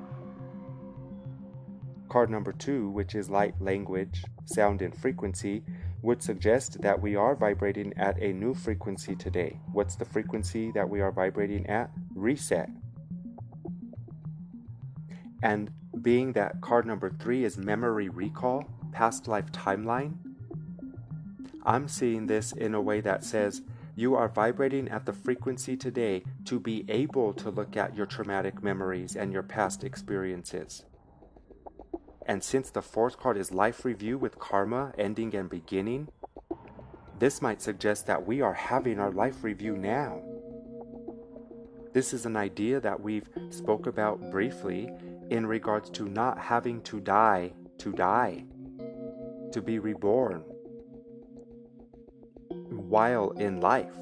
Card 2.09 2.29
number 2.29 2.51
two, 2.51 2.89
which 2.89 3.15
is 3.15 3.29
light 3.29 3.55
language, 3.61 4.23
sound, 4.45 4.81
and 4.81 4.95
frequency, 4.95 5.63
would 6.01 6.21
suggest 6.21 6.81
that 6.81 7.01
we 7.01 7.15
are 7.15 7.35
vibrating 7.35 7.93
at 7.95 8.21
a 8.21 8.33
new 8.33 8.53
frequency 8.53 9.15
today. 9.15 9.59
What's 9.71 9.95
the 9.95 10.05
frequency 10.05 10.71
that 10.71 10.89
we 10.89 10.99
are 10.99 11.11
vibrating 11.11 11.65
at? 11.67 11.89
Reset. 12.13 12.69
And 15.41 15.71
being 16.01 16.33
that 16.33 16.61
card 16.61 16.85
number 16.85 17.09
three 17.09 17.43
is 17.43 17.57
memory 17.57 18.09
recall, 18.09 18.65
past 18.91 19.27
life 19.27 19.51
timeline, 19.51 20.13
I'm 21.63 21.87
seeing 21.87 22.27
this 22.27 22.51
in 22.51 22.73
a 22.73 22.81
way 22.81 23.01
that 23.01 23.23
says 23.23 23.61
you 23.95 24.15
are 24.15 24.27
vibrating 24.27 24.87
at 24.89 25.05
the 25.05 25.13
frequency 25.13 25.77
today 25.77 26.23
to 26.45 26.59
be 26.59 26.85
able 26.87 27.33
to 27.33 27.49
look 27.49 27.77
at 27.77 27.95
your 27.95 28.05
traumatic 28.05 28.63
memories 28.63 29.15
and 29.15 29.31
your 29.31 29.43
past 29.43 29.83
experiences. 29.83 30.85
And 32.25 32.43
since 32.43 32.69
the 32.69 32.81
fourth 32.81 33.19
card 33.19 33.37
is 33.37 33.51
life 33.51 33.83
review 33.83 34.17
with 34.17 34.39
karma, 34.39 34.93
ending 34.97 35.35
and 35.35 35.49
beginning, 35.49 36.07
this 37.19 37.41
might 37.41 37.61
suggest 37.61 38.07
that 38.07 38.25
we 38.25 38.41
are 38.41 38.53
having 38.53 38.99
our 38.99 39.11
life 39.11 39.43
review 39.43 39.77
now. 39.77 40.21
This 41.93 42.13
is 42.13 42.25
an 42.25 42.37
idea 42.37 42.79
that 42.79 43.01
we've 43.01 43.29
spoke 43.49 43.85
about 43.85 44.31
briefly 44.31 44.89
in 45.31 45.45
regards 45.45 45.89
to 45.89 46.07
not 46.07 46.37
having 46.37 46.81
to 46.83 46.99
die 46.99 47.51
to 47.81 47.91
die, 47.93 48.43
to 49.51 49.59
be 49.59 49.79
reborn, 49.79 50.43
while 52.69 53.31
in 53.31 53.59
life, 53.59 53.95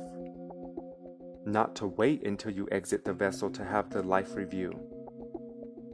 not 1.45 1.77
to 1.77 1.87
wait 1.87 2.27
until 2.27 2.51
you 2.51 2.67
exit 2.73 3.05
the 3.05 3.13
vessel 3.13 3.49
to 3.49 3.63
have 3.63 3.89
the 3.89 4.03
life 4.03 4.35
review. 4.35 4.77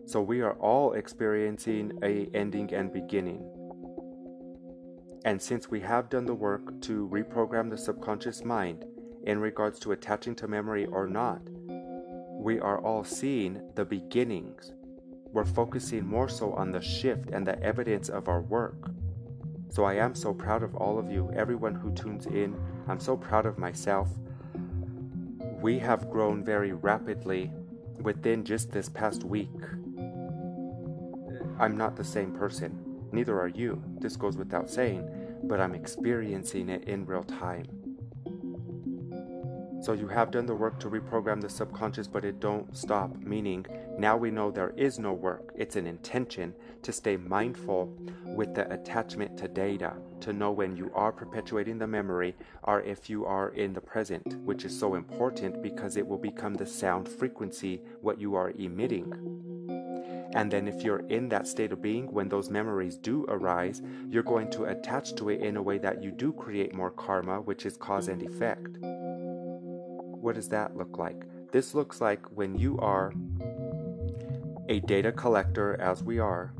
So 0.08 0.20
we 0.20 0.42
are 0.42 0.54
all 0.54 0.94
experiencing 0.94 2.00
a 2.02 2.28
ending 2.34 2.74
and 2.74 2.92
beginning. 2.92 3.48
And 5.26 5.40
since 5.40 5.70
we 5.70 5.80
have 5.82 6.10
done 6.10 6.26
the 6.26 6.34
work 6.34 6.82
to 6.82 7.08
reprogram 7.10 7.70
the 7.70 7.78
subconscious 7.78 8.44
mind 8.44 8.84
in 9.26 9.38
regards 9.38 9.80
to 9.82 9.92
attaching 9.92 10.36
to 10.38 10.48
memory 10.48 10.88
or 10.88 11.08
not, 11.08 11.42
we 12.32 12.60
are 12.60 12.80
all 12.80 13.04
seeing 13.04 13.62
the 13.76 13.86
beginnings. 13.86 14.75
We're 15.36 15.44
focusing 15.44 16.08
more 16.08 16.30
so 16.30 16.54
on 16.54 16.72
the 16.72 16.80
shift 16.80 17.32
and 17.32 17.46
the 17.46 17.62
evidence 17.62 18.08
of 18.08 18.30
our 18.30 18.40
work. 18.40 18.90
So 19.68 19.84
I 19.84 19.96
am 19.96 20.16
so 20.16 20.34
proud 20.34 20.64
of 20.64 20.76
all 20.76 20.98
of 20.98 21.12
you, 21.12 21.30
everyone 21.36 21.76
who 21.76 21.94
tunes 21.94 22.26
in 22.26 22.56
I'm 22.88 23.02
so 23.02 23.18
proud 23.18 23.46
of 23.46 23.58
myself. 23.58 24.08
We 25.60 25.78
have 25.80 26.10
grown 26.10 26.42
very 26.42 26.72
rapidly 26.72 27.52
within 28.00 28.46
just 28.46 28.72
this 28.72 28.88
past 28.88 29.26
week. 29.26 29.50
I'm 31.60 31.76
not 31.76 31.98
the 31.98 32.04
same 32.06 32.32
person. 32.32 32.80
Neither 33.12 33.38
are 33.38 33.50
you. 33.50 33.84
This 34.00 34.16
goes 34.16 34.38
without 34.38 34.70
saying, 34.70 35.10
but 35.44 35.60
I'm 35.60 35.76
experiencing 35.76 36.70
it 36.70 36.86
in 36.86 37.06
real 37.06 37.24
time. 37.26 37.66
So 39.86 39.94
you 39.94 40.08
have 40.08 40.32
done 40.32 40.48
the 40.48 40.56
work 40.56 40.80
to 40.80 40.90
reprogram 40.90 41.40
the 41.40 41.48
subconscious, 41.48 42.08
but 42.08 42.26
it 42.26 42.40
don't 42.40 42.76
stop, 42.76 43.16
meaning 43.18 43.68
now 44.00 44.18
we 44.18 44.32
know 44.32 44.50
there 44.50 44.74
is 44.76 44.98
no 44.98 45.14
work. 45.14 45.54
It's 45.56 45.76
an 45.76 45.86
intention 45.86 46.56
to 46.82 46.92
stay 46.92 47.18
mindful 47.18 47.96
with 48.26 48.56
the 48.56 48.68
attachment 48.74 49.38
to 49.38 49.48
data, 49.48 49.94
to 50.22 50.34
know 50.34 50.50
when 50.50 50.76
you 50.76 50.92
are 50.96 51.12
perpetuating 51.12 51.78
the 51.78 51.86
memory 51.86 52.36
or 52.64 52.82
if 52.82 53.12
you 53.12 53.28
are 53.28 53.50
in 53.50 53.74
the 53.74 53.80
present, 53.80 54.40
which 54.40 54.66
is 54.66 54.76
so 54.76 54.96
important 54.96 55.62
because 55.62 55.98
it 55.98 56.08
will 56.08 56.18
become 56.18 56.56
the 56.56 56.66
sound 56.66 57.08
frequency 57.08 57.84
what 58.02 58.20
you 58.20 58.34
are 58.34 58.54
emitting. 58.58 59.14
And 60.34 60.52
then, 60.52 60.68
if 60.68 60.82
you're 60.82 61.06
in 61.10 61.30
that 61.30 61.48
state 61.48 61.72
of 61.72 61.84
being, 61.84 62.12
when 62.12 62.28
those 62.28 62.50
memories 62.50 62.98
do 62.98 63.24
arise, 63.30 63.84
you're 64.10 64.24
going 64.24 64.50
to 64.50 64.64
attach 64.64 65.14
to 65.18 65.30
it 65.30 65.42
in 65.42 65.58
a 65.58 65.62
way 65.62 65.78
that 65.78 66.02
you 66.02 66.10
do 66.10 66.34
create 66.34 66.74
more 66.74 66.90
karma, 66.90 67.40
which 67.40 67.68
is 67.68 67.78
cause 67.78 68.08
and 68.08 68.24
effect. 68.24 68.80
What 70.26 70.34
does 70.34 70.50
that 70.50 70.76
look 70.76 70.98
like? 70.98 71.22
This 71.52 71.76
looks 71.76 72.02
like 72.02 72.26
when 72.36 72.58
you 72.58 72.80
are 72.80 73.14
a 74.68 74.80
data 74.80 75.12
collector, 75.12 75.80
as 75.80 76.02
we 76.02 76.18
are, 76.18 76.52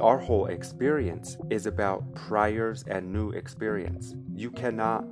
our 0.00 0.16
whole 0.16 0.46
experience 0.46 1.36
is 1.50 1.66
about 1.66 2.14
priors 2.14 2.82
and 2.88 3.12
new 3.12 3.32
experience. 3.32 4.14
You 4.34 4.50
cannot 4.50 5.04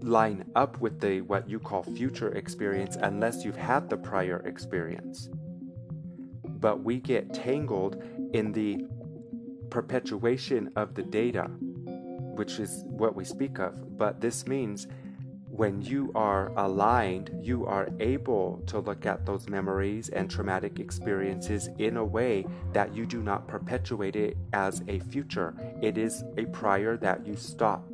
line 0.00 0.46
up 0.56 0.80
with 0.80 0.98
the 0.98 1.20
what 1.20 1.48
you 1.48 1.60
call 1.60 1.84
future 1.84 2.32
experience 2.32 2.96
unless 3.00 3.44
you've 3.44 3.54
had 3.54 3.88
the 3.88 3.96
prior 3.96 4.40
experience. 4.40 5.30
But 6.42 6.82
we 6.82 6.98
get 6.98 7.32
tangled 7.32 8.02
in 8.32 8.50
the 8.50 8.88
perpetuation 9.70 10.68
of 10.74 10.96
the 10.96 11.04
data, 11.04 11.44
which 11.44 12.58
is 12.58 12.82
what 12.88 13.14
we 13.14 13.24
speak 13.24 13.60
of. 13.60 13.96
But 13.96 14.20
this 14.20 14.48
means 14.48 14.88
when 15.56 15.80
you 15.80 16.12
are 16.14 16.52
aligned, 16.56 17.30
you 17.40 17.64
are 17.64 17.88
able 17.98 18.62
to 18.66 18.78
look 18.78 19.06
at 19.06 19.24
those 19.24 19.48
memories 19.48 20.10
and 20.10 20.30
traumatic 20.30 20.78
experiences 20.78 21.70
in 21.78 21.96
a 21.96 22.04
way 22.04 22.44
that 22.74 22.94
you 22.94 23.06
do 23.06 23.22
not 23.22 23.48
perpetuate 23.48 24.16
it 24.16 24.36
as 24.52 24.82
a 24.86 24.98
future. 24.98 25.54
It 25.80 25.96
is 25.96 26.24
a 26.36 26.44
prior 26.46 26.98
that 26.98 27.26
you 27.26 27.36
stop, 27.36 27.88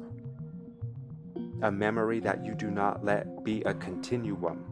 a 1.62 1.70
memory 1.70 2.18
that 2.20 2.44
you 2.44 2.54
do 2.54 2.68
not 2.70 3.04
let 3.04 3.44
be 3.44 3.62
a 3.62 3.74
continuum 3.74 4.64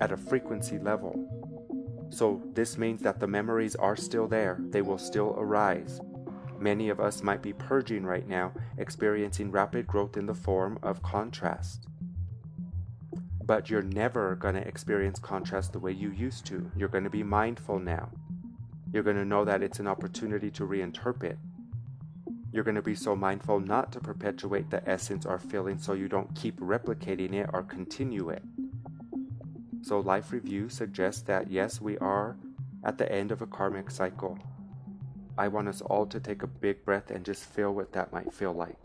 at 0.00 0.12
a 0.12 0.16
frequency 0.16 0.78
level. 0.78 1.26
So, 2.10 2.40
this 2.54 2.78
means 2.78 3.02
that 3.02 3.18
the 3.18 3.26
memories 3.26 3.74
are 3.76 3.96
still 3.96 4.28
there, 4.28 4.58
they 4.70 4.82
will 4.82 4.98
still 4.98 5.34
arise. 5.36 6.00
Many 6.60 6.90
of 6.90 7.00
us 7.00 7.22
might 7.22 7.40
be 7.40 7.54
purging 7.54 8.04
right 8.04 8.28
now, 8.28 8.52
experiencing 8.76 9.50
rapid 9.50 9.86
growth 9.86 10.18
in 10.18 10.26
the 10.26 10.34
form 10.34 10.78
of 10.82 11.02
contrast. 11.02 11.86
But 13.42 13.70
you're 13.70 13.80
never 13.80 14.36
going 14.36 14.56
to 14.56 14.68
experience 14.68 15.18
contrast 15.18 15.72
the 15.72 15.78
way 15.78 15.92
you 15.92 16.10
used 16.10 16.44
to. 16.46 16.70
You're 16.76 16.90
going 16.90 17.04
to 17.04 17.10
be 17.10 17.22
mindful 17.22 17.78
now. 17.78 18.10
You're 18.92 19.02
going 19.02 19.16
to 19.16 19.24
know 19.24 19.46
that 19.46 19.62
it's 19.62 19.80
an 19.80 19.86
opportunity 19.86 20.50
to 20.50 20.66
reinterpret. 20.66 21.38
You're 22.52 22.64
going 22.64 22.74
to 22.74 22.82
be 22.82 22.94
so 22.94 23.16
mindful 23.16 23.60
not 23.60 23.90
to 23.92 24.00
perpetuate 24.00 24.68
the 24.68 24.86
essence 24.86 25.24
or 25.24 25.38
feeling 25.38 25.78
so 25.78 25.94
you 25.94 26.08
don't 26.08 26.34
keep 26.34 26.60
replicating 26.60 27.32
it 27.32 27.48
or 27.54 27.62
continue 27.62 28.28
it. 28.28 28.42
So, 29.80 30.00
Life 30.00 30.30
Review 30.30 30.68
suggests 30.68 31.22
that 31.22 31.50
yes, 31.50 31.80
we 31.80 31.96
are 31.98 32.36
at 32.84 32.98
the 32.98 33.10
end 33.10 33.32
of 33.32 33.40
a 33.40 33.46
karmic 33.46 33.90
cycle. 33.90 34.38
I 35.38 35.48
want 35.48 35.68
us 35.68 35.80
all 35.80 36.06
to 36.06 36.20
take 36.20 36.42
a 36.42 36.46
big 36.46 36.84
breath 36.84 37.10
and 37.10 37.24
just 37.24 37.44
feel 37.44 37.72
what 37.72 37.92
that 37.92 38.12
might 38.12 38.32
feel 38.32 38.52
like. 38.52 38.76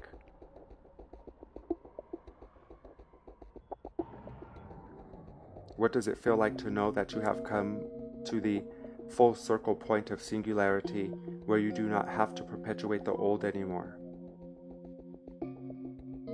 What 5.77 5.91
does 5.91 6.07
it 6.07 6.17
feel 6.17 6.37
like 6.37 6.57
to 6.59 6.69
know 6.69 6.91
that 6.91 7.11
you 7.11 7.19
have 7.19 7.43
come 7.43 7.81
to 8.25 8.39
the 8.39 8.63
full 9.09 9.35
circle 9.35 9.75
point 9.75 10.09
of 10.09 10.21
singularity 10.21 11.07
where 11.45 11.59
you 11.59 11.71
do 11.71 11.83
not 11.83 12.07
have 12.07 12.33
to 12.35 12.43
perpetuate 12.43 13.03
the 13.03 13.11
old 13.13 13.43
anymore? 13.43 13.97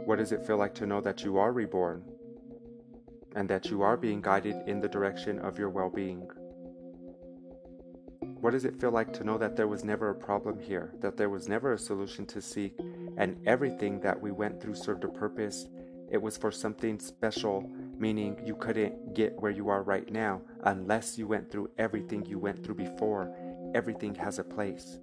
What 0.05 0.17
does 0.17 0.31
it 0.31 0.45
feel 0.45 0.57
like 0.57 0.75
to 0.75 0.85
know 0.85 1.01
that 1.01 1.23
you 1.23 1.37
are 1.37 1.51
reborn 1.51 2.03
and 3.35 3.49
that 3.49 3.65
you 3.65 3.81
are 3.81 3.97
being 3.97 4.21
guided 4.21 4.55
in 4.67 4.79
the 4.79 4.89
direction 4.89 5.39
of 5.39 5.57
your 5.57 5.69
well 5.69 5.89
being? 5.89 6.29
What 8.41 8.53
does 8.53 8.65
it 8.65 8.81
feel 8.81 8.89
like 8.89 9.13
to 9.13 9.23
know 9.23 9.37
that 9.37 9.55
there 9.55 9.67
was 9.67 9.83
never 9.83 10.09
a 10.09 10.15
problem 10.15 10.59
here, 10.59 10.91
that 10.99 11.15
there 11.15 11.29
was 11.29 11.47
never 11.47 11.73
a 11.73 11.77
solution 11.77 12.25
to 12.25 12.41
seek, 12.41 12.73
and 13.15 13.37
everything 13.45 13.99
that 13.99 14.19
we 14.19 14.31
went 14.31 14.59
through 14.59 14.73
served 14.73 15.03
a 15.03 15.09
purpose? 15.09 15.67
It 16.09 16.19
was 16.19 16.37
for 16.37 16.51
something 16.51 16.99
special, 16.99 17.69
meaning 17.99 18.41
you 18.43 18.55
couldn't 18.55 19.13
get 19.13 19.39
where 19.39 19.51
you 19.51 19.69
are 19.69 19.83
right 19.83 20.11
now 20.11 20.41
unless 20.63 21.19
you 21.19 21.27
went 21.27 21.51
through 21.51 21.69
everything 21.77 22.25
you 22.25 22.39
went 22.39 22.63
through 22.63 22.75
before. 22.75 23.31
Everything 23.75 24.15
has 24.15 24.39
a 24.39 24.43
place. 24.43 24.97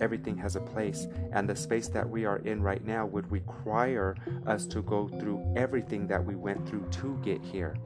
Everything 0.00 0.38
has 0.38 0.56
a 0.56 0.60
place, 0.62 1.08
and 1.34 1.46
the 1.46 1.54
space 1.54 1.88
that 1.88 2.08
we 2.08 2.24
are 2.24 2.38
in 2.38 2.62
right 2.62 2.86
now 2.86 3.04
would 3.04 3.30
require 3.30 4.16
us 4.46 4.64
to 4.68 4.80
go 4.80 5.08
through 5.08 5.44
everything 5.58 6.06
that 6.06 6.24
we 6.24 6.36
went 6.36 6.66
through 6.66 6.88
to 6.90 7.20
get 7.22 7.44
here. 7.44 7.76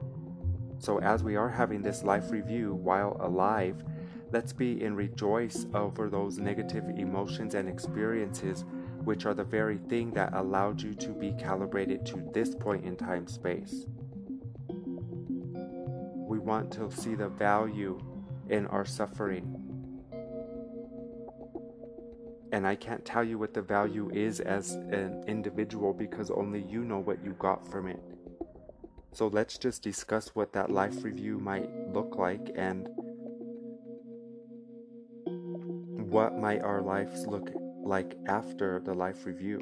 So, 0.78 1.00
as 1.00 1.22
we 1.22 1.36
are 1.36 1.48
having 1.48 1.82
this 1.82 2.02
life 2.02 2.30
review 2.30 2.74
while 2.74 3.16
alive, 3.20 3.82
let's 4.32 4.52
be 4.52 4.82
in 4.82 4.94
rejoice 4.96 5.66
over 5.74 6.08
those 6.10 6.38
negative 6.38 6.84
emotions 6.96 7.54
and 7.54 7.68
experiences, 7.68 8.64
which 9.04 9.26
are 9.26 9.34
the 9.34 9.44
very 9.44 9.78
thing 9.78 10.10
that 10.12 10.34
allowed 10.34 10.82
you 10.82 10.94
to 10.94 11.10
be 11.10 11.32
calibrated 11.38 12.04
to 12.06 12.28
this 12.32 12.54
point 12.54 12.84
in 12.84 12.96
time 12.96 13.26
space. 13.26 13.86
We 16.26 16.38
want 16.38 16.72
to 16.72 16.90
see 16.90 17.14
the 17.14 17.28
value 17.28 17.98
in 18.48 18.66
our 18.66 18.84
suffering. 18.84 19.64
And 22.52 22.66
I 22.66 22.76
can't 22.76 23.04
tell 23.04 23.24
you 23.24 23.36
what 23.38 23.52
the 23.52 23.62
value 23.62 24.10
is 24.12 24.40
as 24.40 24.72
an 24.74 25.24
individual 25.26 25.92
because 25.92 26.30
only 26.30 26.62
you 26.62 26.84
know 26.84 27.00
what 27.00 27.24
you 27.24 27.32
got 27.38 27.68
from 27.68 27.88
it. 27.88 28.00
So 29.14 29.28
let's 29.28 29.58
just 29.58 29.80
discuss 29.80 30.34
what 30.34 30.52
that 30.54 30.72
life 30.72 31.04
review 31.04 31.38
might 31.38 31.70
look 31.92 32.16
like 32.18 32.50
and 32.56 32.88
what 36.10 36.36
might 36.36 36.62
our 36.62 36.82
lives 36.82 37.24
look 37.24 37.48
like 37.84 38.16
after 38.26 38.80
the 38.80 38.92
life 38.92 39.24
review. 39.24 39.60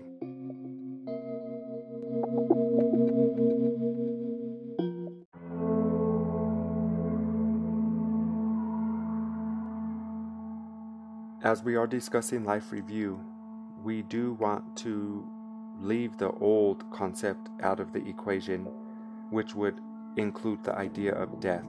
As 11.44 11.62
we 11.62 11.76
are 11.76 11.86
discussing 11.86 12.46
life 12.46 12.72
review, 12.72 13.20
we 13.84 14.00
do 14.00 14.32
want 14.32 14.78
to 14.78 15.28
leave 15.78 16.16
the 16.16 16.30
old 16.30 16.90
concept 16.90 17.50
out 17.60 17.80
of 17.80 17.92
the 17.92 18.02
equation 18.08 18.66
which 19.32 19.54
would 19.54 19.80
include 20.16 20.62
the 20.62 20.74
idea 20.74 21.14
of 21.14 21.40
death. 21.40 21.64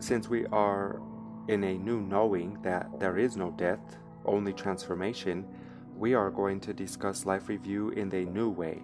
Since 0.00 0.28
we 0.28 0.44
are 0.46 1.00
in 1.48 1.62
a 1.62 1.78
new 1.78 2.00
knowing 2.00 2.58
that 2.62 2.98
there 2.98 3.16
is 3.16 3.36
no 3.36 3.52
death, 3.52 3.96
only 4.24 4.52
transformation, 4.52 5.46
we 5.96 6.14
are 6.14 6.30
going 6.30 6.60
to 6.60 6.74
discuss 6.74 7.24
life 7.24 7.48
review 7.48 7.90
in 7.90 8.12
a 8.12 8.24
new 8.24 8.50
way. 8.50 8.82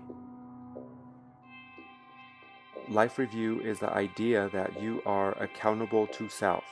Life 2.88 3.18
review 3.18 3.60
is 3.60 3.80
the 3.80 3.92
idea 3.92 4.48
that 4.52 4.80
you 4.80 5.02
are 5.04 5.32
accountable 5.42 6.06
to 6.06 6.28
self, 6.28 6.64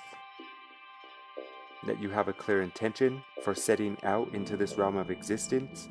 that 1.87 2.00
you 2.00 2.11
have 2.11 2.28
a 2.28 2.33
clear 2.33 2.62
intention 2.62 3.22
for 3.42 3.54
setting 3.54 3.98
out 4.04 4.33
into 4.35 4.56
this 4.56 4.78
realm 4.78 4.96
of 4.96 5.11
existence, 5.11 5.88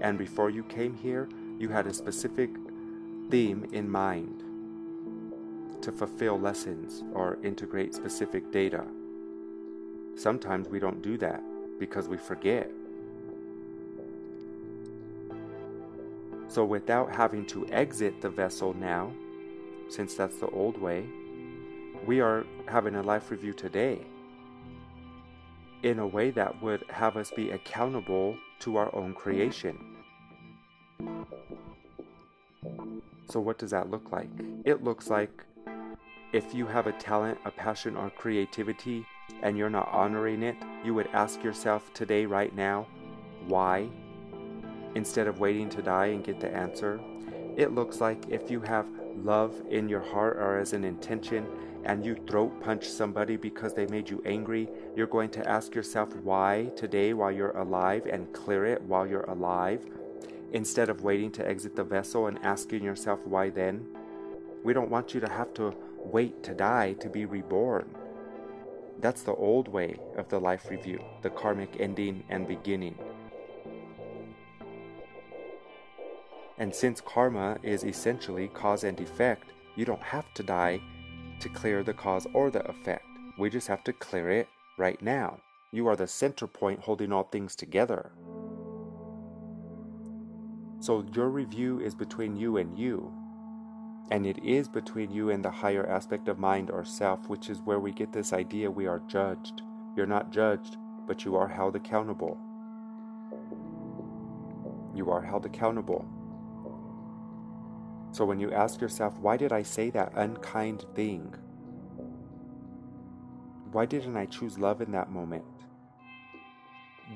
and 0.00 0.16
before 0.16 0.50
you 0.50 0.62
came 0.64 0.94
here, 0.94 1.28
you 1.58 1.68
had 1.68 1.86
a 1.86 1.92
specific 1.92 2.50
theme 3.30 3.68
in 3.72 3.88
mind 3.88 4.42
to 5.82 5.92
fulfill 5.92 6.40
lessons 6.40 7.04
or 7.12 7.38
integrate 7.42 7.94
specific 7.94 8.50
data. 8.50 8.84
Sometimes 10.16 10.68
we 10.68 10.78
don't 10.78 11.02
do 11.02 11.16
that 11.18 11.42
because 11.78 12.08
we 12.08 12.16
forget. 12.16 12.70
So, 16.48 16.64
without 16.64 17.14
having 17.14 17.44
to 17.46 17.68
exit 17.68 18.22
the 18.22 18.30
vessel 18.30 18.72
now, 18.74 19.12
since 19.88 20.14
that's 20.14 20.38
the 20.38 20.48
old 20.48 20.80
way, 20.80 21.06
we 22.06 22.20
are 22.20 22.46
having 22.66 22.94
a 22.94 23.02
life 23.02 23.30
review 23.30 23.52
today 23.52 24.00
in 25.82 25.98
a 25.98 26.06
way 26.06 26.30
that 26.30 26.60
would 26.62 26.82
have 26.88 27.16
us 27.16 27.30
be 27.30 27.50
accountable 27.50 28.36
to 28.60 28.76
our 28.76 28.92
own 28.94 29.14
creation. 29.14 29.78
So, 33.28 33.40
what 33.40 33.58
does 33.58 33.70
that 33.70 33.90
look 33.90 34.10
like? 34.10 34.30
It 34.64 34.82
looks 34.82 35.10
like 35.10 35.44
if 36.32 36.54
you 36.54 36.66
have 36.66 36.86
a 36.86 36.92
talent, 36.92 37.38
a 37.44 37.50
passion, 37.50 37.94
or 37.94 38.10
creativity 38.10 39.06
and 39.42 39.56
you're 39.56 39.70
not 39.70 39.88
honoring 39.92 40.42
it, 40.42 40.56
you 40.82 40.94
would 40.94 41.08
ask 41.12 41.44
yourself 41.44 41.92
today, 41.92 42.24
right 42.24 42.54
now, 42.54 42.86
why? 43.46 43.88
Instead 44.94 45.26
of 45.26 45.40
waiting 45.40 45.68
to 45.70 45.82
die 45.82 46.06
and 46.06 46.24
get 46.24 46.40
the 46.40 46.48
answer. 46.48 47.00
It 47.56 47.74
looks 47.74 48.00
like 48.00 48.24
if 48.30 48.50
you 48.50 48.60
have 48.60 48.86
love 49.16 49.54
in 49.68 49.88
your 49.88 50.00
heart 50.00 50.36
or 50.38 50.58
as 50.58 50.72
an 50.72 50.84
intention 50.84 51.46
and 51.84 52.04
you 52.04 52.14
throat 52.28 52.60
punch 52.62 52.88
somebody 52.88 53.36
because 53.36 53.74
they 53.74 53.86
made 53.86 54.08
you 54.08 54.22
angry, 54.24 54.68
you're 54.96 55.06
going 55.06 55.30
to 55.30 55.48
ask 55.48 55.74
yourself 55.74 56.14
why 56.16 56.70
today 56.76 57.12
while 57.12 57.32
you're 57.32 57.56
alive 57.56 58.06
and 58.06 58.32
clear 58.32 58.64
it 58.64 58.80
while 58.82 59.06
you're 59.06 59.22
alive 59.22 59.84
instead 60.52 60.88
of 60.88 61.02
waiting 61.02 61.30
to 61.32 61.46
exit 61.46 61.76
the 61.76 61.84
vessel 61.84 62.26
and 62.26 62.38
asking 62.44 62.82
yourself 62.82 63.20
why 63.24 63.50
then. 63.50 63.86
We 64.64 64.72
don't 64.72 64.90
want 64.90 65.14
you 65.14 65.20
to 65.20 65.30
have 65.30 65.54
to 65.54 65.74
wait 65.98 66.42
to 66.44 66.54
die 66.54 66.94
to 66.94 67.08
be 67.08 67.24
reborn. 67.24 67.94
That's 69.00 69.22
the 69.22 69.34
old 69.34 69.68
way 69.68 69.96
of 70.16 70.28
the 70.28 70.40
life 70.40 70.70
review, 70.70 71.04
the 71.22 71.30
karmic 71.30 71.76
ending 71.78 72.24
and 72.28 72.48
beginning. 72.48 72.98
And 76.58 76.74
since 76.74 77.00
karma 77.00 77.58
is 77.62 77.84
essentially 77.84 78.48
cause 78.48 78.82
and 78.82 78.98
effect, 79.00 79.52
you 79.76 79.84
don't 79.84 80.02
have 80.02 80.32
to 80.34 80.42
die 80.42 80.80
to 81.38 81.48
clear 81.48 81.84
the 81.84 81.94
cause 81.94 82.26
or 82.34 82.50
the 82.50 82.68
effect. 82.68 83.04
We 83.38 83.48
just 83.48 83.68
have 83.68 83.84
to 83.84 83.92
clear 83.92 84.30
it 84.30 84.48
right 84.76 85.00
now. 85.00 85.38
You 85.70 85.86
are 85.86 85.94
the 85.94 86.08
center 86.08 86.48
point 86.48 86.80
holding 86.80 87.12
all 87.12 87.24
things 87.24 87.54
together. 87.54 88.10
So 90.80 91.04
your 91.12 91.28
review 91.28 91.80
is 91.80 91.94
between 91.94 92.36
you 92.36 92.56
and 92.56 92.78
you. 92.78 93.12
And 94.10 94.26
it 94.26 94.38
is 94.42 94.68
between 94.68 95.10
you 95.10 95.30
and 95.30 95.44
the 95.44 95.50
higher 95.50 95.86
aspect 95.86 96.28
of 96.28 96.38
mind 96.38 96.70
or 96.70 96.84
self, 96.84 97.28
which 97.28 97.50
is 97.50 97.60
where 97.60 97.80
we 97.80 97.92
get 97.92 98.12
this 98.12 98.32
idea 98.32 98.70
we 98.70 98.86
are 98.86 99.02
judged. 99.08 99.62
You're 99.96 100.06
not 100.06 100.32
judged, 100.32 100.76
but 101.06 101.24
you 101.24 101.36
are 101.36 101.48
held 101.48 101.76
accountable. 101.76 102.38
You 104.94 105.10
are 105.10 105.20
held 105.20 105.44
accountable. 105.44 106.06
So 108.12 108.24
when 108.24 108.40
you 108.40 108.52
ask 108.52 108.80
yourself, 108.80 109.18
why 109.18 109.36
did 109.36 109.52
I 109.52 109.62
say 109.62 109.90
that 109.90 110.12
unkind 110.14 110.84
thing? 110.94 111.34
Why 113.72 113.84
didn't 113.84 114.16
I 114.16 114.26
choose 114.26 114.58
love 114.58 114.80
in 114.80 114.92
that 114.92 115.10
moment? 115.10 115.44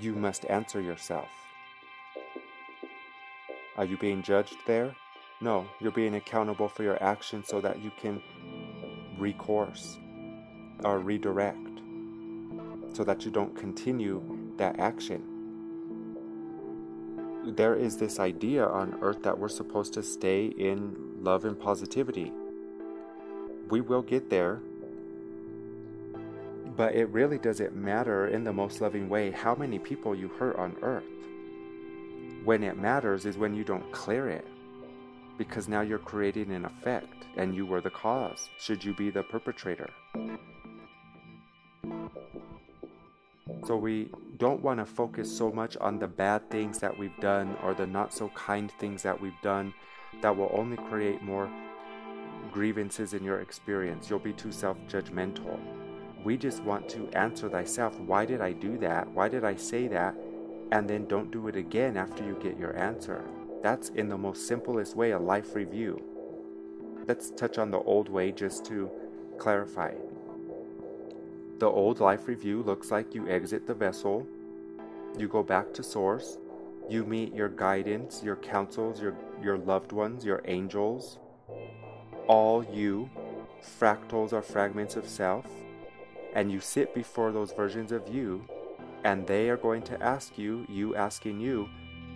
You 0.01 0.15
must 0.15 0.45
answer 0.47 0.81
yourself. 0.81 1.29
Are 3.77 3.85
you 3.85 3.97
being 3.97 4.23
judged 4.23 4.57
there? 4.67 4.95
No, 5.41 5.67
you're 5.81 5.93
being 5.93 6.15
accountable 6.15 6.69
for 6.69 6.83
your 6.83 7.03
actions 7.03 7.49
so 7.49 7.61
that 7.61 7.83
you 7.83 7.91
can 8.01 8.23
recourse 9.19 9.99
or 10.85 10.99
redirect 10.99 11.73
so 12.93 13.05
that 13.05 13.25
you 13.25 13.31
don't 13.31 13.57
continue 13.57 14.23
that 14.57 14.79
action. 14.79 15.23
There 17.45 17.75
is 17.75 17.97
this 17.97 18.21
idea 18.21 18.67
on 18.67 18.99
earth 19.01 19.23
that 19.23 19.39
we're 19.39 19.49
supposed 19.49 19.95
to 19.95 20.03
stay 20.03 20.47
in 20.47 20.95
love 21.21 21.45
and 21.45 21.59
positivity. 21.59 22.33
We 23.69 23.81
will 23.81 24.03
get 24.03 24.31
there, 24.31 24.61
but 26.77 26.95
it 26.95 27.07
really 27.07 27.39
doesn't 27.39 27.75
matter 27.75 28.29
in 28.29 28.45
the 28.45 28.53
most 28.53 28.81
loving 28.81 29.09
way 29.09 29.31
how 29.31 29.55
many 29.55 29.79
people 29.79 30.15
you 30.15 30.29
hurt 30.29 30.57
on 30.57 30.77
earth. 30.83 31.05
When 32.45 32.65
it 32.65 32.77
matters 32.77 33.25
is 33.25 33.39
when 33.39 33.55
you 33.55 33.63
don't 33.63 33.93
clear 33.93 34.29
it 34.29 34.47
because 35.39 35.69
now 35.69 35.81
you're 35.81 35.99
creating 35.99 36.51
an 36.53 36.65
effect 36.65 37.27
and 37.37 37.55
you 37.55 37.65
were 37.65 37.81
the 37.81 37.91
cause, 37.91 38.49
should 38.59 38.85
you 38.85 38.95
be 38.95 39.11
the 39.11 39.23
perpetrator. 39.23 39.89
So 43.65 43.77
we 43.77 44.11
don't 44.39 44.61
want 44.61 44.81
to 44.81 44.85
focus 44.85 45.35
so 45.35 45.53
much 45.53 45.77
on 45.77 46.01
the 46.01 46.09
bad 46.09 46.51
things 46.51 46.81
that 46.81 46.99
we've 46.99 47.17
done 47.21 47.57
or 47.63 47.75
the 47.75 47.87
not 47.87 48.13
so 48.13 48.29
kind 48.31 48.73
things 48.73 49.05
that 49.05 49.21
we've 49.21 49.41
done 49.41 49.73
that 50.21 50.37
will 50.37 50.51
only 50.53 50.77
create 50.89 51.23
more 51.23 51.49
grievances 52.51 53.15
in 53.15 53.23
your 53.23 53.39
experience. 53.39 54.11
You'll 54.11 54.19
be 54.19 54.33
too 54.33 54.51
self 54.51 54.79
judgmental. 54.89 55.61
We 56.25 56.37
just 56.37 56.63
want 56.65 56.89
to 56.91 57.09
answer 57.11 57.49
thyself 57.49 57.99
why 58.01 58.27
did 58.27 58.41
I 58.41 58.51
do 58.53 58.79
that? 58.79 59.09
Why 59.13 59.29
did 59.29 59.45
I 59.45 59.55
say 59.55 59.87
that? 59.89 60.17
And 60.73 60.89
then 60.89 61.05
don't 61.05 61.31
do 61.31 61.49
it 61.49 61.55
again 61.55 61.99
after 61.99 62.25
you 62.25 62.35
get 62.43 62.59
your 62.59 62.75
answer. 62.77 63.23
That's 63.63 63.91
in 63.91 64.09
the 64.09 64.17
most 64.17 64.49
simplest 64.49 64.97
way 64.97 65.11
a 65.11 65.19
life 65.19 65.55
review. 65.55 66.03
Let's 67.07 67.31
touch 67.31 67.59
on 67.59 67.71
the 67.71 67.81
old 67.81 68.09
way 68.09 68.33
just 68.33 68.65
to 68.67 68.91
clarify. 69.37 69.93
The 71.59 71.67
old 71.67 72.01
life 72.01 72.27
review 72.27 72.63
looks 72.63 72.91
like 72.91 73.15
you 73.15 73.29
exit 73.29 73.67
the 73.67 73.75
vessel, 73.75 74.27
you 75.19 75.29
go 75.29 75.43
back 75.43 75.75
to 75.75 75.83
source, 75.83 76.39
you 76.89 77.05
meet 77.05 77.35
your 77.35 77.51
guidance, 77.51 78.23
your 78.25 78.37
counsels, 78.37 78.99
your, 78.99 79.15
your 79.43 79.59
loved 79.59 79.93
ones, 79.93 80.25
your 80.25 80.41
angels, 80.47 81.19
all 82.27 82.65
you, 82.65 83.11
fractals 83.79 84.33
or 84.33 84.41
fragments 84.41 84.97
of 84.97 85.07
self, 85.07 85.47
and 86.35 86.51
you 86.51 86.61
sit 86.61 86.95
before 86.95 87.31
those 87.31 87.53
versions 87.53 87.93
of 87.93 88.09
you, 88.09 88.49
and 89.05 89.27
they 89.27 89.49
are 89.51 89.57
going 89.57 89.83
to 89.83 90.03
ask 90.03 90.39
you, 90.39 90.67
you 90.69 90.95
asking 90.95 91.41
you, 91.41 91.69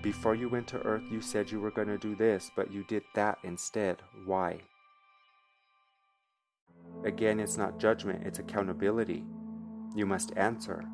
before 0.02 0.34
you 0.34 0.48
went 0.48 0.68
to 0.68 0.82
earth, 0.82 1.02
you 1.10 1.20
said 1.20 1.50
you 1.50 1.60
were 1.60 1.70
going 1.70 1.88
to 1.88 1.98
do 1.98 2.14
this, 2.14 2.50
but 2.54 2.72
you 2.72 2.84
did 2.84 3.02
that 3.14 3.38
instead. 3.42 4.02
Why? 4.24 4.60
Again, 7.04 7.40
it's 7.40 7.56
not 7.56 7.78
judgment, 7.78 8.26
it's 8.26 8.38
accountability. 8.38 9.24
You 9.94 10.06
must 10.06 10.36
answer. 10.36 10.84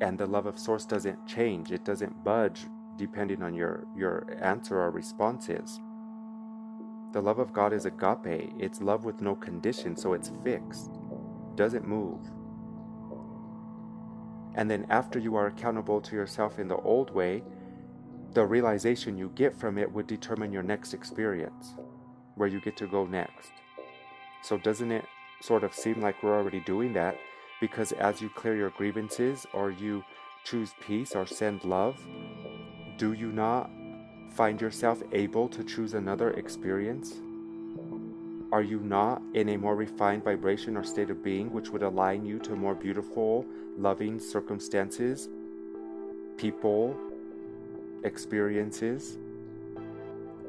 And 0.00 0.18
the 0.18 0.26
love 0.26 0.46
of 0.46 0.58
Source 0.58 0.86
doesn't 0.86 1.26
change, 1.26 1.70
it 1.72 1.84
doesn't 1.84 2.24
budge 2.24 2.66
depending 2.96 3.42
on 3.42 3.54
your, 3.54 3.84
your 3.96 4.26
answer 4.40 4.80
or 4.80 4.90
responses. 4.90 5.80
The 7.12 7.20
love 7.20 7.38
of 7.38 7.52
God 7.52 7.72
is 7.72 7.86
agape, 7.86 8.52
it's 8.58 8.80
love 8.80 9.04
with 9.04 9.20
no 9.20 9.34
condition, 9.34 9.96
so 9.96 10.14
it's 10.14 10.32
fixed, 10.42 10.90
doesn't 11.54 11.86
move. 11.86 12.20
And 14.54 14.70
then, 14.70 14.86
after 14.88 15.18
you 15.18 15.34
are 15.36 15.48
accountable 15.48 16.00
to 16.00 16.14
yourself 16.14 16.58
in 16.58 16.68
the 16.68 16.76
old 16.76 17.10
way, 17.10 17.42
the 18.32 18.44
realization 18.44 19.18
you 19.18 19.30
get 19.34 19.54
from 19.54 19.78
it 19.78 19.90
would 19.92 20.06
determine 20.06 20.52
your 20.52 20.62
next 20.62 20.94
experience, 20.94 21.74
where 22.34 22.48
you 22.48 22.60
get 22.60 22.76
to 22.76 22.86
go 22.86 23.04
next. 23.06 23.52
So, 24.42 24.58
doesn't 24.58 24.92
it 24.92 25.04
sort 25.40 25.64
of 25.64 25.74
seem 25.74 26.00
like 26.00 26.22
we're 26.22 26.36
already 26.36 26.60
doing 26.60 26.92
that? 26.94 27.16
Because 27.60 27.92
as 27.92 28.20
you 28.20 28.28
clear 28.28 28.56
your 28.56 28.70
grievances 28.70 29.46
or 29.52 29.70
you 29.70 30.04
choose 30.44 30.74
peace 30.80 31.14
or 31.14 31.26
send 31.26 31.64
love, 31.64 31.96
do 32.98 33.12
you 33.12 33.32
not 33.32 33.70
find 34.30 34.60
yourself 34.60 35.02
able 35.12 35.48
to 35.48 35.64
choose 35.64 35.94
another 35.94 36.30
experience? 36.30 37.14
Are 38.54 38.62
you 38.62 38.78
not 38.78 39.20
in 39.34 39.48
a 39.48 39.56
more 39.56 39.74
refined 39.74 40.22
vibration 40.22 40.76
or 40.76 40.84
state 40.84 41.10
of 41.10 41.24
being 41.24 41.52
which 41.52 41.70
would 41.70 41.82
align 41.82 42.24
you 42.24 42.38
to 42.38 42.54
more 42.54 42.76
beautiful, 42.76 43.44
loving 43.76 44.20
circumstances, 44.20 45.28
people, 46.36 46.96
experiences. 48.04 49.18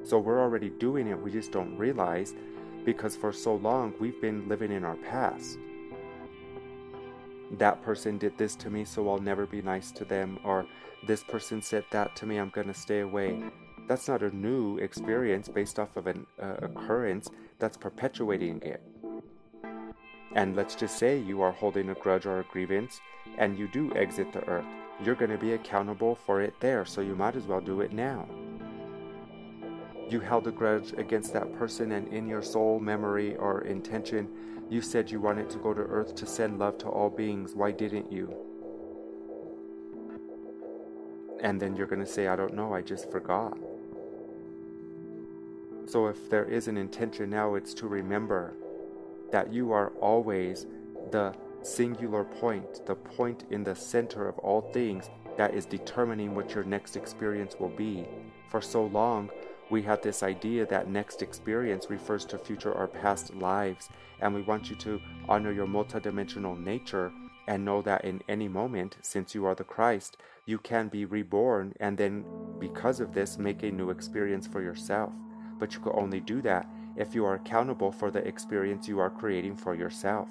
So 0.04 0.20
we're 0.20 0.39
already 0.39 0.70
doing 0.70 1.08
it, 1.08 1.20
we 1.20 1.32
just 1.32 1.52
don't 1.52 1.76
realize 1.80 2.36
because 2.84 3.15
for 3.15 3.34
so 3.34 3.56
long 3.56 3.96
we've 4.00 4.22
been 4.22 4.48
living 4.48 4.72
in 4.72 4.86
our 4.86 4.98
past. 4.98 5.58
That 7.58 7.82
person 7.82 8.20
did 8.20 8.38
this 8.38 8.56
to 8.58 8.70
me, 8.70 8.86
so 8.86 9.10
I'll 9.10 9.18
never 9.18 9.48
be 9.48 9.63
nice 9.63 9.91
to 9.94 10.06
them, 10.06 10.38
or 10.44 10.68
this 11.08 11.24
person 11.24 11.60
said 11.60 11.86
that 11.89 12.15
to 12.18 12.28
me, 12.28 12.38
I'm 12.38 12.50
gonna 12.50 12.72
stay 12.72 13.00
away. 13.00 13.41
That's 13.88 14.08
not 14.08 14.22
a 14.22 14.30
new 14.36 14.78
experience 14.78 15.48
based 15.48 15.80
off 15.80 15.98
of 15.98 16.06
an 16.06 16.28
uh, 16.39 16.58
occurrence, 16.62 17.32
that's 17.60 17.78
perpetuating 17.78 18.62
it. 18.62 18.82
And 20.34 20.56
let's 20.56 20.76
just 20.76 20.98
say 20.98 21.18
you 21.18 21.41
are 21.41 21.52
holding 21.52 21.89
a 21.89 21.96
grudge 21.96 22.26
or 22.26 22.39
a 22.39 22.44
grievance 22.44 23.00
and 23.38 23.58
you 23.58 23.68
do 23.68 23.94
exit 23.96 24.34
the 24.34 24.44
earth 24.48 24.65
you're 25.04 25.15
going 25.15 25.32
to 25.32 25.38
be 25.38 25.54
accountable 25.54 26.15
for 26.15 26.41
it 26.41 26.54
there, 26.60 26.86
so 26.86 27.02
you 27.02 27.15
might 27.15 27.36
as 27.36 27.44
well 27.44 27.60
do 27.60 27.82
it 27.82 27.91
now. 27.91 28.28
You 30.10 30.20
held 30.20 30.48
a 30.48 30.52
grudge 30.52 30.94
against 30.94 31.34
that 31.34 31.54
person, 31.58 31.94
and 31.94 32.08
in 32.13 32.28
your 32.28 32.41
soul, 32.41 32.80
memory, 32.80 33.36
or 33.36 33.62
intention, 33.62 34.30
you 34.70 34.82
said 34.82 35.12
you 35.12 35.20
wanted 35.20 35.50
to 35.50 35.58
go 35.58 35.74
to 35.74 35.82
earth 35.82 36.15
to 36.15 36.26
send 36.26 36.60
love 36.60 36.78
to 36.80 36.88
all 36.88 37.10
beings. 37.10 37.56
Why 37.56 37.72
didn't 37.72 38.12
you? 38.12 38.34
And 41.41 41.60
then 41.60 41.76
you're 41.76 41.88
going 41.88 42.00
to 42.00 42.12
say, 42.12 42.28
I 42.28 42.36
don't 42.36 42.54
know, 42.54 42.74
I 42.74 42.82
just 42.82 43.12
forgot. 43.12 43.58
So 45.88 46.08
if 46.08 46.30
there 46.30 46.45
is 46.45 46.67
an 46.67 46.78
intention 46.78 47.30
now, 47.30 47.56
it's 47.56 47.74
to 47.76 47.88
remember 47.88 48.54
that 49.32 49.54
you 49.54 49.71
are 49.71 49.89
always 50.02 50.65
the 51.12 51.34
singular 51.62 52.24
point, 52.24 52.86
the 52.86 52.95
point 52.95 53.43
in 53.50 53.63
the 53.63 53.76
center 53.76 54.28
of 54.28 54.38
all 54.39 54.62
things 54.71 55.10
that 55.38 55.54
is 55.54 55.65
determining 55.65 56.34
what 56.34 56.54
your 56.54 56.63
next 56.63 56.95
experience 56.95 57.56
will 57.60 57.69
be. 57.69 58.08
For 58.50 58.62
so 58.62 58.86
long, 58.86 59.30
we 59.69 59.82
had 59.82 60.02
this 60.04 60.21
idea 60.24 60.65
that 60.67 60.89
next 60.89 61.21
experience 61.21 61.89
refers 61.89 62.24
to 62.26 62.38
future 62.38 62.71
or 62.71 62.88
past 62.88 63.34
lives, 63.36 63.89
and 64.21 64.34
we 64.34 64.43
want 64.43 64.69
you 64.69 64.76
to 64.78 65.02
honor 65.28 65.52
your 65.52 65.67
multidimensional 65.67 66.58
nature 66.58 67.12
and 67.48 67.65
know 67.65 67.82
that 67.82 68.06
in 68.06 68.21
any 68.28 68.48
moment, 68.48 68.98
since 69.02 69.36
you 69.36 69.45
are 69.45 69.56
the 69.56 69.63
Christ, 69.63 70.17
you 70.45 70.58
can 70.58 70.88
be 70.88 71.06
reborn 71.06 71.74
and 71.80 71.98
then, 71.98 72.26
because 72.60 73.00
of 73.00 73.13
this, 73.13 73.38
make 73.38 73.63
a 73.63 73.71
new 73.71 73.89
experience 73.89 74.48
for 74.48 74.62
yourself. 74.62 75.12
But 75.60 75.74
you 75.74 75.80
can 75.80 75.94
only 75.96 76.20
do 76.20 76.41
that 76.41 76.68
if 76.96 77.13
you 77.13 77.26
are 77.26 77.36
accountable 77.36 77.91
for 77.91 78.12
the 78.12 78.26
experience 78.26 78.88
you 78.88 79.00
are 79.00 79.10
creating 79.10 79.56
for 79.56 79.76
yourself. 79.76 80.30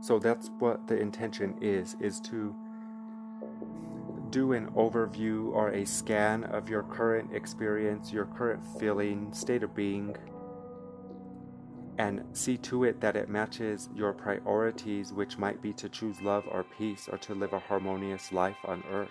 So 0.00 0.18
that's 0.18 0.50
what 0.58 0.86
the 0.86 0.98
intention 0.98 1.54
is 1.60 1.96
is 2.00 2.20
to 2.20 2.54
do 4.30 4.52
an 4.52 4.68
overview 4.70 5.52
or 5.52 5.70
a 5.70 5.84
scan 5.84 6.44
of 6.44 6.68
your 6.68 6.82
current 6.82 7.34
experience, 7.34 8.12
your 8.12 8.26
current 8.26 8.62
feeling, 8.78 9.32
state 9.32 9.62
of 9.62 9.74
being, 9.74 10.14
and 11.98 12.24
see 12.32 12.56
to 12.58 12.84
it 12.84 13.00
that 13.00 13.16
it 13.16 13.28
matches 13.28 13.88
your 13.94 14.12
priorities, 14.12 15.12
which 15.12 15.38
might 15.38 15.60
be 15.60 15.72
to 15.72 15.88
choose 15.88 16.20
love 16.20 16.44
or 16.50 16.64
peace 16.64 17.08
or 17.10 17.18
to 17.18 17.34
live 17.34 17.52
a 17.52 17.58
harmonious 17.58 18.32
life 18.32 18.58
on 18.64 18.84
earth. 18.90 19.10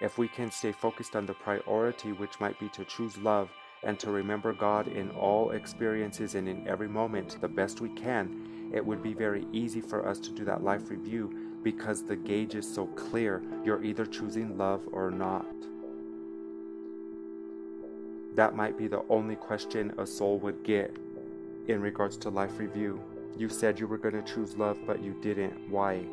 If 0.00 0.18
we 0.18 0.28
can 0.28 0.50
stay 0.50 0.72
focused 0.72 1.16
on 1.16 1.26
the 1.26 1.34
priority, 1.34 2.12
which 2.12 2.38
might 2.38 2.58
be 2.60 2.68
to 2.70 2.84
choose 2.84 3.16
love 3.18 3.50
and 3.82 3.98
to 4.00 4.10
remember 4.10 4.52
God 4.52 4.88
in 4.88 5.10
all 5.10 5.52
experiences 5.52 6.34
and 6.34 6.48
in 6.48 6.66
every 6.68 6.88
moment 6.88 7.40
the 7.40 7.48
best 7.48 7.80
we 7.80 7.88
can, 7.90 8.70
it 8.74 8.84
would 8.84 9.02
be 9.02 9.14
very 9.14 9.46
easy 9.52 9.80
for 9.80 10.06
us 10.06 10.18
to 10.20 10.30
do 10.32 10.44
that 10.44 10.62
life 10.62 10.90
review 10.90 11.58
because 11.62 12.04
the 12.04 12.16
gauge 12.16 12.54
is 12.54 12.72
so 12.72 12.86
clear. 12.88 13.42
You're 13.64 13.82
either 13.82 14.04
choosing 14.04 14.58
love 14.58 14.82
or 14.92 15.10
not. 15.10 15.46
That 18.34 18.54
might 18.54 18.76
be 18.76 18.86
the 18.86 19.02
only 19.08 19.36
question 19.36 19.94
a 19.96 20.06
soul 20.06 20.38
would 20.40 20.62
get 20.62 20.94
in 21.68 21.80
regards 21.80 22.18
to 22.18 22.28
life 22.28 22.58
review. 22.58 23.00
You 23.36 23.48
said 23.48 23.80
you 23.80 23.86
were 23.86 23.98
going 23.98 24.22
to 24.22 24.34
choose 24.34 24.56
love, 24.56 24.76
but 24.86 25.02
you 25.02 25.16
didn't. 25.22 25.70
Why? 25.70 26.04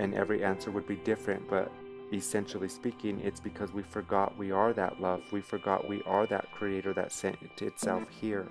And 0.00 0.14
every 0.14 0.42
answer 0.42 0.70
would 0.70 0.88
be 0.88 0.96
different, 0.96 1.46
but 1.50 1.70
essentially 2.10 2.70
speaking, 2.70 3.20
it's 3.20 3.38
because 3.38 3.70
we 3.74 3.82
forgot 3.82 4.34
we 4.38 4.50
are 4.50 4.72
that 4.72 4.98
love. 4.98 5.20
We 5.30 5.42
forgot 5.42 5.86
we 5.86 6.02
are 6.04 6.26
that 6.28 6.50
creator 6.52 6.94
that 6.94 7.12
sent 7.12 7.36
itself 7.60 8.04
mm-hmm. 8.04 8.26
here. 8.26 8.48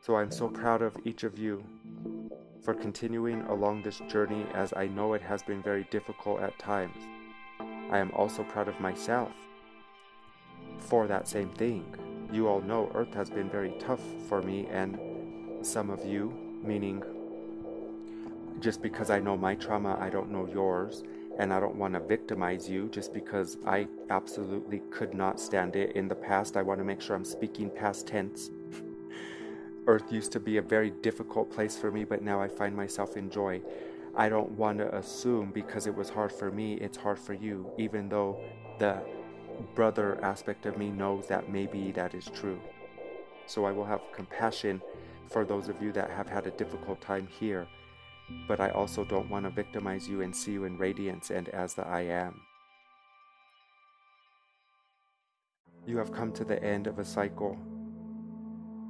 So 0.00 0.16
I'm 0.16 0.32
so 0.32 0.48
proud 0.48 0.82
of 0.82 0.96
each 1.04 1.22
of 1.22 1.38
you 1.38 1.62
for 2.64 2.74
continuing 2.74 3.42
along 3.42 3.84
this 3.84 4.00
journey 4.08 4.46
as 4.52 4.72
I 4.72 4.88
know 4.88 5.12
it 5.12 5.22
has 5.22 5.44
been 5.44 5.62
very 5.62 5.86
difficult 5.92 6.40
at 6.40 6.58
times. 6.58 6.96
I 7.92 7.98
am 7.98 8.10
also 8.16 8.42
proud 8.42 8.66
of 8.66 8.80
myself 8.80 9.30
for 10.78 11.06
that 11.06 11.28
same 11.28 11.50
thing. 11.50 11.84
You 12.32 12.48
all 12.48 12.60
know 12.60 12.90
Earth 12.96 13.14
has 13.14 13.30
been 13.30 13.48
very 13.48 13.76
tough 13.78 14.02
for 14.28 14.42
me 14.42 14.66
and 14.72 14.98
some 15.64 15.88
of 15.88 16.04
you, 16.04 16.34
meaning 16.64 17.00
just 18.60 18.82
because 18.82 19.10
I 19.10 19.20
know 19.20 19.36
my 19.36 19.54
trauma, 19.54 19.96
I 20.00 20.10
don't 20.10 20.30
know 20.30 20.46
yours, 20.46 21.02
and 21.38 21.52
I 21.52 21.60
don't 21.60 21.76
want 21.76 21.94
to 21.94 22.00
victimize 22.00 22.68
you 22.68 22.88
just 22.88 23.12
because 23.12 23.58
I 23.66 23.88
absolutely 24.10 24.82
could 24.90 25.14
not 25.14 25.40
stand 25.40 25.76
it 25.76 25.96
in 25.96 26.08
the 26.08 26.14
past. 26.14 26.56
I 26.56 26.62
want 26.62 26.78
to 26.78 26.84
make 26.84 27.00
sure 27.00 27.16
I'm 27.16 27.24
speaking 27.24 27.70
past 27.70 28.06
tense. 28.06 28.50
Earth 29.86 30.10
used 30.12 30.32
to 30.32 30.40
be 30.40 30.56
a 30.56 30.62
very 30.62 30.90
difficult 30.90 31.50
place 31.50 31.76
for 31.76 31.90
me, 31.90 32.04
but 32.04 32.22
now 32.22 32.40
I 32.40 32.48
find 32.48 32.74
myself 32.74 33.16
in 33.16 33.28
joy. 33.28 33.60
I 34.16 34.28
don't 34.28 34.52
want 34.52 34.78
to 34.78 34.94
assume 34.96 35.50
because 35.52 35.86
it 35.86 35.94
was 35.94 36.08
hard 36.08 36.32
for 36.32 36.50
me, 36.50 36.74
it's 36.74 36.96
hard 36.96 37.18
for 37.18 37.34
you, 37.34 37.70
even 37.78 38.08
though 38.08 38.40
the 38.78 39.02
brother 39.74 40.22
aspect 40.22 40.66
of 40.66 40.78
me 40.78 40.90
knows 40.90 41.26
that 41.26 41.50
maybe 41.50 41.90
that 41.92 42.14
is 42.14 42.30
true. 42.32 42.60
So 43.46 43.64
I 43.64 43.72
will 43.72 43.84
have 43.84 44.00
compassion 44.12 44.80
for 45.30 45.44
those 45.44 45.68
of 45.68 45.82
you 45.82 45.92
that 45.92 46.10
have 46.10 46.28
had 46.28 46.46
a 46.46 46.50
difficult 46.52 47.00
time 47.00 47.26
here, 47.26 47.66
but 48.46 48.60
I 48.60 48.70
also 48.70 49.04
don't 49.04 49.30
want 49.30 49.44
to 49.44 49.50
victimize 49.50 50.08
you 50.08 50.22
and 50.22 50.34
see 50.34 50.52
you 50.52 50.64
in 50.64 50.78
radiance 50.78 51.30
and 51.30 51.48
as 51.50 51.74
the 51.74 51.86
I 51.86 52.02
am. 52.02 52.40
You 55.86 55.98
have 55.98 56.12
come 56.12 56.32
to 56.32 56.44
the 56.44 56.62
end 56.62 56.86
of 56.86 56.98
a 56.98 57.04
cycle. 57.04 57.58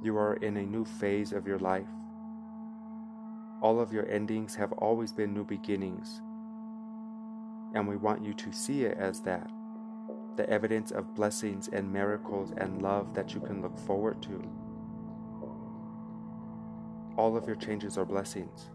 You 0.01 0.17
are 0.17 0.35
in 0.35 0.57
a 0.57 0.65
new 0.65 0.85
phase 0.85 1.33
of 1.33 1.45
your 1.45 1.59
life. 1.59 1.87
All 3.61 3.79
of 3.79 3.91
your 3.91 4.07
endings 4.09 4.55
have 4.55 4.71
always 4.73 5.11
been 5.11 5.33
new 5.33 5.43
beginnings. 5.43 6.21
And 7.73 7.87
we 7.87 7.97
want 7.97 8.23
you 8.23 8.33
to 8.33 8.53
see 8.53 8.83
it 8.83 8.97
as 8.97 9.21
that 9.21 9.49
the 10.35 10.49
evidence 10.49 10.91
of 10.91 11.15
blessings 11.15 11.69
and 11.69 11.91
miracles 11.91 12.51
and 12.57 12.81
love 12.81 13.13
that 13.13 13.33
you 13.33 13.39
can 13.39 13.61
look 13.61 13.77
forward 13.79 14.21
to. 14.21 14.43
All 17.17 17.37
of 17.37 17.47
your 17.47 17.55
changes 17.55 17.97
are 17.97 18.05
blessings. 18.05 18.69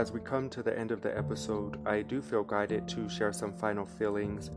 As 0.00 0.12
we 0.12 0.20
come 0.20 0.48
to 0.48 0.62
the 0.62 0.78
end 0.78 0.92
of 0.92 1.02
the 1.02 1.14
episode, 1.14 1.78
I 1.86 2.00
do 2.00 2.22
feel 2.22 2.42
guided 2.42 2.88
to 2.88 3.06
share 3.10 3.34
some 3.34 3.52
final 3.52 3.84
feelings, 3.84 4.50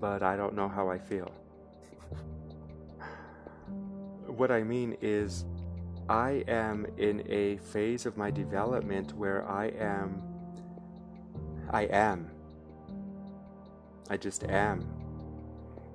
but 0.00 0.22
I 0.22 0.36
don't 0.38 0.54
know 0.54 0.70
how 0.70 0.88
I 0.88 0.96
feel. 0.96 1.30
what 4.26 4.50
I 4.50 4.62
mean 4.62 4.96
is, 5.02 5.44
I 6.08 6.44
am 6.48 6.86
in 6.96 7.22
a 7.30 7.58
phase 7.58 8.06
of 8.06 8.16
my 8.16 8.30
development 8.30 9.12
where 9.18 9.46
I 9.46 9.66
am. 9.66 10.22
I 11.68 11.82
am. 11.82 12.30
I 14.08 14.16
just 14.16 14.44
am. 14.44 14.88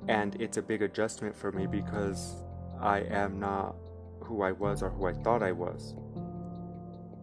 And 0.07 0.39
it's 0.39 0.57
a 0.57 0.61
big 0.61 0.83
adjustment 0.83 1.35
for 1.35 1.51
me 1.51 1.65
because 1.65 2.43
I 2.79 2.99
am 2.99 3.39
not 3.39 3.77
who 4.19 4.43
I 4.43 4.51
was 4.51 4.83
or 4.83 4.91
who 4.91 5.07
I 5.07 5.13
thought 5.13 5.41
I 5.41 5.53
was. 5.53 5.95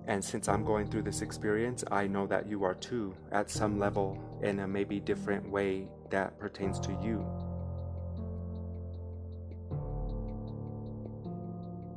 And 0.06 0.24
since 0.24 0.48
I'm 0.48 0.64
going 0.64 0.90
through 0.90 1.02
this 1.02 1.22
experience, 1.22 1.84
I 1.90 2.06
know 2.06 2.26
that 2.26 2.48
you 2.48 2.64
are 2.64 2.74
too, 2.74 3.14
at 3.30 3.48
some 3.50 3.78
level, 3.78 4.18
in 4.42 4.58
a 4.60 4.66
maybe 4.66 4.98
different 4.98 5.48
way 5.48 5.88
that 6.10 6.38
pertains 6.38 6.80
to 6.80 6.92
you. 7.02 7.24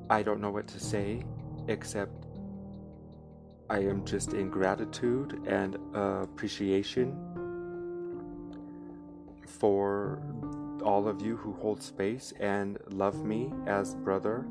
I 0.10 0.22
don't 0.22 0.40
know 0.40 0.52
what 0.52 0.68
to 0.68 0.80
say 0.80 1.24
except 1.68 2.28
I 3.72 3.80
am 3.80 4.06
just 4.06 4.34
in 4.34 4.52
gratitude 4.52 5.42
and 5.48 5.78
appreciation 5.96 7.18
for 9.48 10.22
all 10.84 11.08
of 11.08 11.22
you 11.22 11.36
who 11.38 11.54
hold 11.54 11.82
space 11.82 12.34
and 12.40 12.78
love 12.90 13.26
me 13.26 13.52
as 13.66 13.96
brother. 13.96 14.46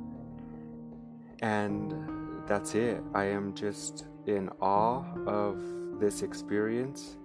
And 1.40 1.92
that's 2.46 2.74
it. 2.74 3.02
I 3.14 3.24
am 3.24 3.54
just 3.54 4.06
in 4.26 4.48
awe 4.60 5.04
of 5.26 6.00
this 6.00 6.22
experience 6.22 7.16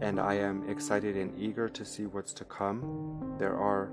and 0.00 0.20
I 0.20 0.34
am 0.34 0.68
excited 0.68 1.16
and 1.16 1.36
eager 1.38 1.68
to 1.68 1.84
see 1.84 2.06
what's 2.06 2.32
to 2.34 2.44
come. 2.44 3.36
There 3.38 3.56
are 3.56 3.90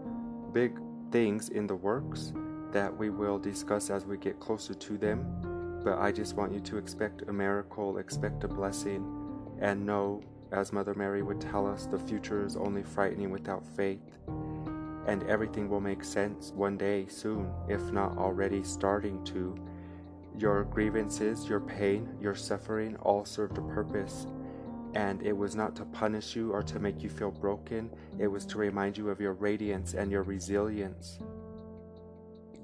big 0.53 0.79
things 1.11 1.49
in 1.49 1.67
the 1.67 1.75
works 1.75 2.33
that 2.71 2.95
we 2.95 3.09
will 3.09 3.39
discuss 3.39 3.89
as 3.89 4.05
we 4.05 4.17
get 4.17 4.39
closer 4.39 4.73
to 4.73 4.97
them. 4.97 5.81
But 5.83 5.99
I 5.99 6.11
just 6.11 6.35
want 6.35 6.53
you 6.53 6.59
to 6.61 6.77
expect 6.77 7.23
a 7.27 7.33
miracle, 7.33 7.97
expect 7.97 8.43
a 8.43 8.47
blessing, 8.47 9.03
and 9.59 9.85
know, 9.85 10.21
as 10.51 10.73
Mother 10.73 10.93
Mary 10.93 11.23
would 11.23 11.41
tell 11.41 11.67
us, 11.67 11.85
the 11.85 11.97
future 11.97 12.45
is 12.45 12.55
only 12.55 12.83
frightening 12.83 13.31
without 13.31 13.65
faith. 13.65 14.17
And 15.07 15.23
everything 15.23 15.69
will 15.69 15.81
make 15.81 16.03
sense 16.03 16.51
one 16.55 16.77
day 16.77 17.07
soon, 17.07 17.51
if 17.67 17.81
not 17.91 18.17
already 18.17 18.63
starting 18.63 19.23
to. 19.25 19.55
Your 20.37 20.63
grievances, 20.65 21.47
your 21.47 21.59
pain, 21.59 22.09
your 22.19 22.35
suffering 22.35 22.95
all 22.97 23.25
served 23.25 23.57
a 23.57 23.61
purpose. 23.61 24.27
And 24.93 25.21
it 25.21 25.33
was 25.35 25.55
not 25.55 25.75
to 25.77 25.85
punish 25.85 26.35
you 26.35 26.51
or 26.51 26.63
to 26.63 26.79
make 26.79 27.01
you 27.01 27.09
feel 27.09 27.31
broken, 27.31 27.89
it 28.19 28.27
was 28.27 28.45
to 28.47 28.57
remind 28.57 28.97
you 28.97 29.09
of 29.09 29.21
your 29.21 29.33
radiance 29.33 29.93
and 29.93 30.11
your 30.11 30.23
resilience 30.23 31.19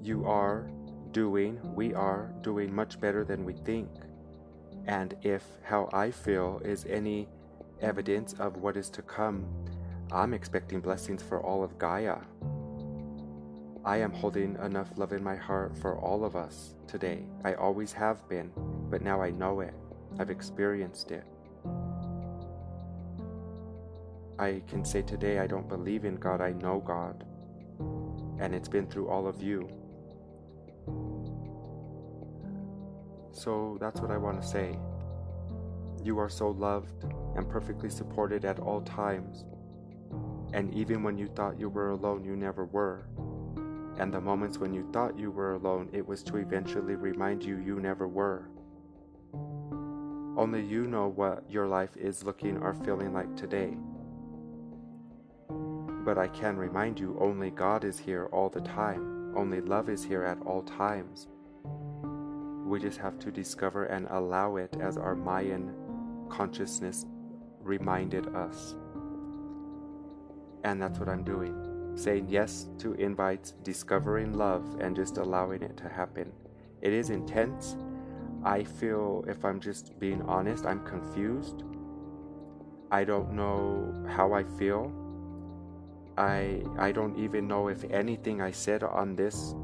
you 0.02 0.24
are 0.26 0.70
doing, 1.12 1.58
we 1.74 1.94
are 1.94 2.32
doing 2.42 2.74
much 2.74 3.00
better 3.00 3.24
than 3.24 3.44
we 3.44 3.54
think. 3.54 3.88
And 4.86 5.14
if 5.22 5.42
how 5.62 5.88
I 5.92 6.10
feel 6.10 6.60
is 6.64 6.84
any 6.88 7.28
evidence 7.80 8.34
of 8.34 8.56
what 8.56 8.76
is 8.76 8.88
to 8.90 9.02
come, 9.02 9.46
I'm 10.12 10.32
expecting 10.32 10.80
blessings 10.80 11.22
for 11.22 11.40
all 11.40 11.62
of 11.62 11.78
Gaia. 11.78 12.18
I 13.84 13.98
am 13.98 14.12
holding 14.12 14.56
enough 14.56 14.88
love 14.96 15.12
in 15.12 15.22
my 15.22 15.36
heart 15.36 15.76
for 15.78 15.96
all 15.96 16.24
of 16.24 16.36
us 16.36 16.74
today. 16.86 17.24
I 17.44 17.54
always 17.54 17.92
have 17.92 18.28
been, 18.28 18.50
but 18.90 19.02
now 19.02 19.22
I 19.22 19.30
know 19.30 19.60
it. 19.60 19.74
I've 20.18 20.30
experienced 20.30 21.10
it. 21.10 21.24
I 24.38 24.62
can 24.68 24.84
say 24.84 25.02
today 25.02 25.38
I 25.38 25.46
don't 25.46 25.68
believe 25.68 26.04
in 26.04 26.16
God, 26.16 26.40
I 26.40 26.52
know 26.52 26.80
God. 26.80 27.24
And 28.40 28.54
it's 28.54 28.68
been 28.68 28.86
through 28.86 29.08
all 29.08 29.26
of 29.26 29.42
you. 29.42 29.68
So 33.32 33.78
that's 33.80 34.00
what 34.00 34.10
I 34.10 34.16
want 34.16 34.42
to 34.42 34.46
say. 34.46 34.76
You 36.02 36.18
are 36.18 36.28
so 36.28 36.50
loved 36.50 37.04
and 37.36 37.48
perfectly 37.48 37.90
supported 37.90 38.44
at 38.44 38.58
all 38.58 38.80
times. 38.80 39.44
And 40.52 40.74
even 40.74 41.02
when 41.02 41.16
you 41.16 41.28
thought 41.28 41.58
you 41.58 41.68
were 41.68 41.90
alone, 41.90 42.24
you 42.24 42.36
never 42.36 42.64
were. 42.64 43.06
And 43.98 44.14
the 44.14 44.20
moments 44.20 44.58
when 44.58 44.72
you 44.72 44.88
thought 44.92 45.18
you 45.18 45.30
were 45.30 45.54
alone, 45.54 45.88
it 45.92 46.06
was 46.06 46.22
to 46.24 46.36
eventually 46.36 46.94
remind 46.94 47.42
you 47.42 47.58
you 47.58 47.80
never 47.80 48.06
were. 48.06 48.48
Only 50.36 50.64
you 50.64 50.86
know 50.86 51.08
what 51.08 51.42
your 51.50 51.66
life 51.66 51.96
is 51.96 52.22
looking 52.22 52.58
or 52.58 52.72
feeling 52.72 53.12
like 53.12 53.34
today. 53.36 53.76
But 56.04 56.16
I 56.16 56.28
can 56.28 56.56
remind 56.56 57.00
you 57.00 57.18
only 57.20 57.50
God 57.50 57.84
is 57.84 57.98
here 57.98 58.26
all 58.26 58.48
the 58.48 58.60
time, 58.60 59.34
only 59.36 59.60
love 59.60 59.88
is 59.88 60.04
here 60.04 60.22
at 60.22 60.40
all 60.46 60.62
times. 60.62 61.26
We 62.64 62.78
just 62.78 62.98
have 62.98 63.18
to 63.20 63.32
discover 63.32 63.86
and 63.86 64.06
allow 64.10 64.56
it 64.56 64.76
as 64.80 64.96
our 64.96 65.16
Mayan 65.16 65.74
consciousness 66.28 67.04
reminded 67.60 68.28
us. 68.28 68.76
And 70.62 70.80
that's 70.80 71.00
what 71.00 71.08
I'm 71.08 71.24
doing. 71.24 71.67
Saying 71.98 72.28
yes 72.28 72.68
to 72.78 72.92
invites, 72.92 73.54
discovering 73.64 74.38
love, 74.38 74.78
and 74.78 74.94
just 74.94 75.16
allowing 75.16 75.62
it 75.62 75.76
to 75.78 75.88
happen. 75.88 76.30
It 76.80 76.92
is 76.92 77.10
intense. 77.10 77.76
I 78.44 78.62
feel, 78.62 79.24
if 79.26 79.44
I'm 79.44 79.58
just 79.58 79.98
being 79.98 80.22
honest, 80.22 80.64
I'm 80.64 80.84
confused. 80.84 81.64
I 82.92 83.02
don't 83.02 83.32
know 83.32 83.92
how 84.06 84.32
I 84.32 84.44
feel. 84.44 84.92
I 86.16 86.62
I 86.78 86.92
don't 86.92 87.18
even 87.18 87.48
know 87.48 87.66
if 87.66 87.82
anything 87.90 88.40
I 88.40 88.52
said 88.52 88.84
on 88.84 89.16
this 89.16 89.56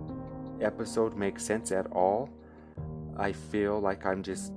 episode 0.61 1.17
makes 1.17 1.45
sense 1.45 1.71
at 1.71 1.87
all. 1.93 2.29
I 3.17 3.31
feel 3.31 3.79
like 3.79 4.05
I'm 4.05 4.25
just 4.25 4.53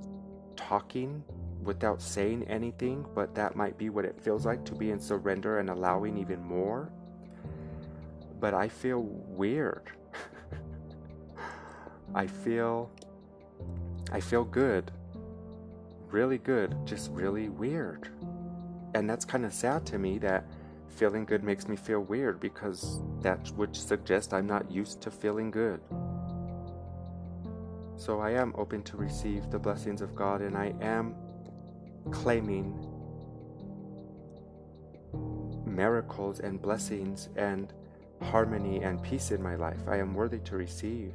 talking 0.56 1.22
without 1.62 2.02
saying 2.02 2.42
anything, 2.48 3.06
but 3.14 3.36
that 3.36 3.54
might 3.54 3.78
be 3.78 3.88
what 3.88 4.04
it 4.04 4.20
feels 4.20 4.44
like 4.44 4.64
to 4.64 4.74
be 4.74 4.90
in 4.90 4.98
surrender 4.98 5.60
and 5.60 5.70
allowing 5.70 6.18
even 6.18 6.42
more. 6.42 6.90
But 8.40 8.54
I 8.54 8.68
feel 8.68 9.02
weird. 9.02 9.90
I 12.14 12.26
feel 12.26 12.90
I 14.10 14.20
feel 14.20 14.44
good. 14.44 14.90
Really 16.10 16.38
good, 16.38 16.74
just 16.86 17.10
really 17.10 17.48
weird. 17.48 18.08
And 18.94 19.08
that's 19.08 19.24
kind 19.24 19.44
of 19.44 19.52
sad 19.52 19.84
to 19.86 19.98
me 19.98 20.18
that 20.18 20.46
feeling 20.88 21.24
good 21.24 21.44
makes 21.44 21.68
me 21.68 21.76
feel 21.76 22.00
weird 22.00 22.40
because 22.40 23.00
that 23.20 23.50
would 23.52 23.76
suggest 23.76 24.32
I'm 24.32 24.46
not 24.46 24.70
used 24.70 25.02
to 25.02 25.10
feeling 25.10 25.50
good. 25.50 25.80
So 27.96 28.20
I 28.20 28.30
am 28.30 28.54
open 28.56 28.82
to 28.84 28.96
receive 28.96 29.50
the 29.50 29.58
blessings 29.58 30.00
of 30.00 30.14
God 30.14 30.40
and 30.40 30.56
I 30.56 30.72
am 30.80 31.14
claiming 32.10 32.86
miracles 35.66 36.40
and 36.40 36.60
blessings 36.60 37.28
and 37.36 37.72
harmony 38.22 38.82
and 38.82 39.02
peace 39.02 39.30
in 39.30 39.42
my 39.42 39.54
life. 39.54 39.80
I 39.86 39.96
am 39.96 40.14
worthy 40.14 40.38
to 40.40 40.56
receive. 40.56 41.14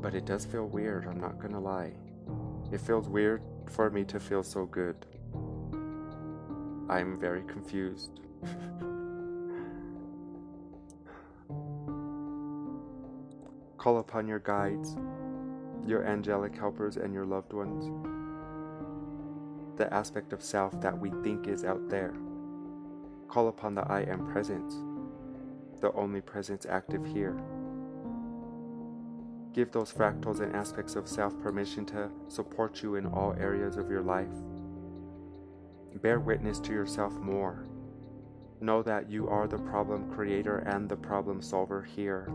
But 0.00 0.14
it 0.14 0.26
does 0.26 0.44
feel 0.44 0.66
weird, 0.66 1.06
I'm 1.06 1.20
not 1.20 1.40
gonna 1.40 1.60
lie. 1.60 1.92
It 2.70 2.80
feels 2.80 3.08
weird 3.08 3.42
for 3.68 3.90
me 3.90 4.04
to 4.04 4.20
feel 4.20 4.42
so 4.42 4.66
good. 4.66 4.96
I'm 6.88 7.18
very 7.18 7.42
confused. 7.42 8.20
Call 13.78 13.98
upon 13.98 14.26
your 14.26 14.40
guides, 14.40 14.96
your 15.86 16.04
angelic 16.04 16.56
helpers, 16.56 16.96
and 16.96 17.14
your 17.14 17.24
loved 17.24 17.52
ones. 17.52 17.90
The 19.78 19.92
aspect 19.94 20.32
of 20.32 20.42
self 20.42 20.80
that 20.80 20.98
we 20.98 21.10
think 21.22 21.46
is 21.46 21.64
out 21.64 21.88
there. 21.88 22.14
Call 23.28 23.48
upon 23.48 23.74
the 23.74 23.82
I 23.82 24.00
am 24.00 24.26
presence, 24.26 24.74
the 25.80 25.92
only 25.92 26.20
presence 26.20 26.66
active 26.66 27.04
here. 27.06 27.36
Give 29.52 29.70
those 29.72 29.92
fractals 29.92 30.40
and 30.40 30.54
aspects 30.54 30.94
of 30.94 31.08
self 31.08 31.38
permission 31.40 31.84
to 31.86 32.10
support 32.28 32.82
you 32.82 32.96
in 32.96 33.06
all 33.06 33.34
areas 33.38 33.76
of 33.76 33.90
your 33.90 34.02
life. 34.02 34.28
Bear 36.02 36.20
witness 36.20 36.60
to 36.60 36.72
yourself 36.72 37.12
more. 37.14 37.66
Know 38.60 38.82
that 38.82 39.10
you 39.10 39.28
are 39.28 39.48
the 39.48 39.58
problem 39.58 40.10
creator 40.12 40.58
and 40.58 40.88
the 40.88 40.96
problem 40.96 41.42
solver 41.42 41.82
here. 41.82 42.30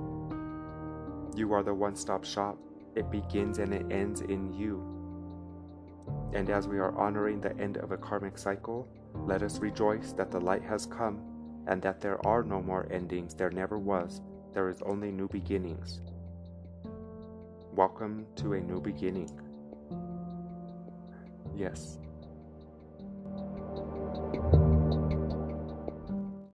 You 1.35 1.53
are 1.53 1.63
the 1.63 1.73
one 1.73 1.95
stop 1.95 2.25
shop. 2.25 2.57
It 2.95 3.09
begins 3.09 3.59
and 3.59 3.73
it 3.73 3.91
ends 3.91 4.21
in 4.21 4.53
you. 4.53 4.83
And 6.33 6.49
as 6.49 6.67
we 6.67 6.79
are 6.79 6.95
honoring 6.97 7.41
the 7.41 7.57
end 7.57 7.77
of 7.77 7.91
a 7.91 7.97
karmic 7.97 8.37
cycle, 8.37 8.87
let 9.13 9.43
us 9.43 9.59
rejoice 9.59 10.11
that 10.13 10.31
the 10.31 10.41
light 10.41 10.63
has 10.63 10.85
come 10.85 11.32
and 11.67 11.81
that 11.81 12.01
there 12.01 12.25
are 12.25 12.43
no 12.43 12.61
more 12.61 12.87
endings. 12.91 13.33
There 13.33 13.51
never 13.51 13.77
was. 13.77 14.21
There 14.53 14.69
is 14.69 14.81
only 14.83 15.11
new 15.11 15.27
beginnings. 15.27 16.01
Welcome 17.73 18.27
to 18.35 18.53
a 18.53 18.59
new 18.59 18.79
beginning. 18.79 19.31
Yes. 21.55 21.97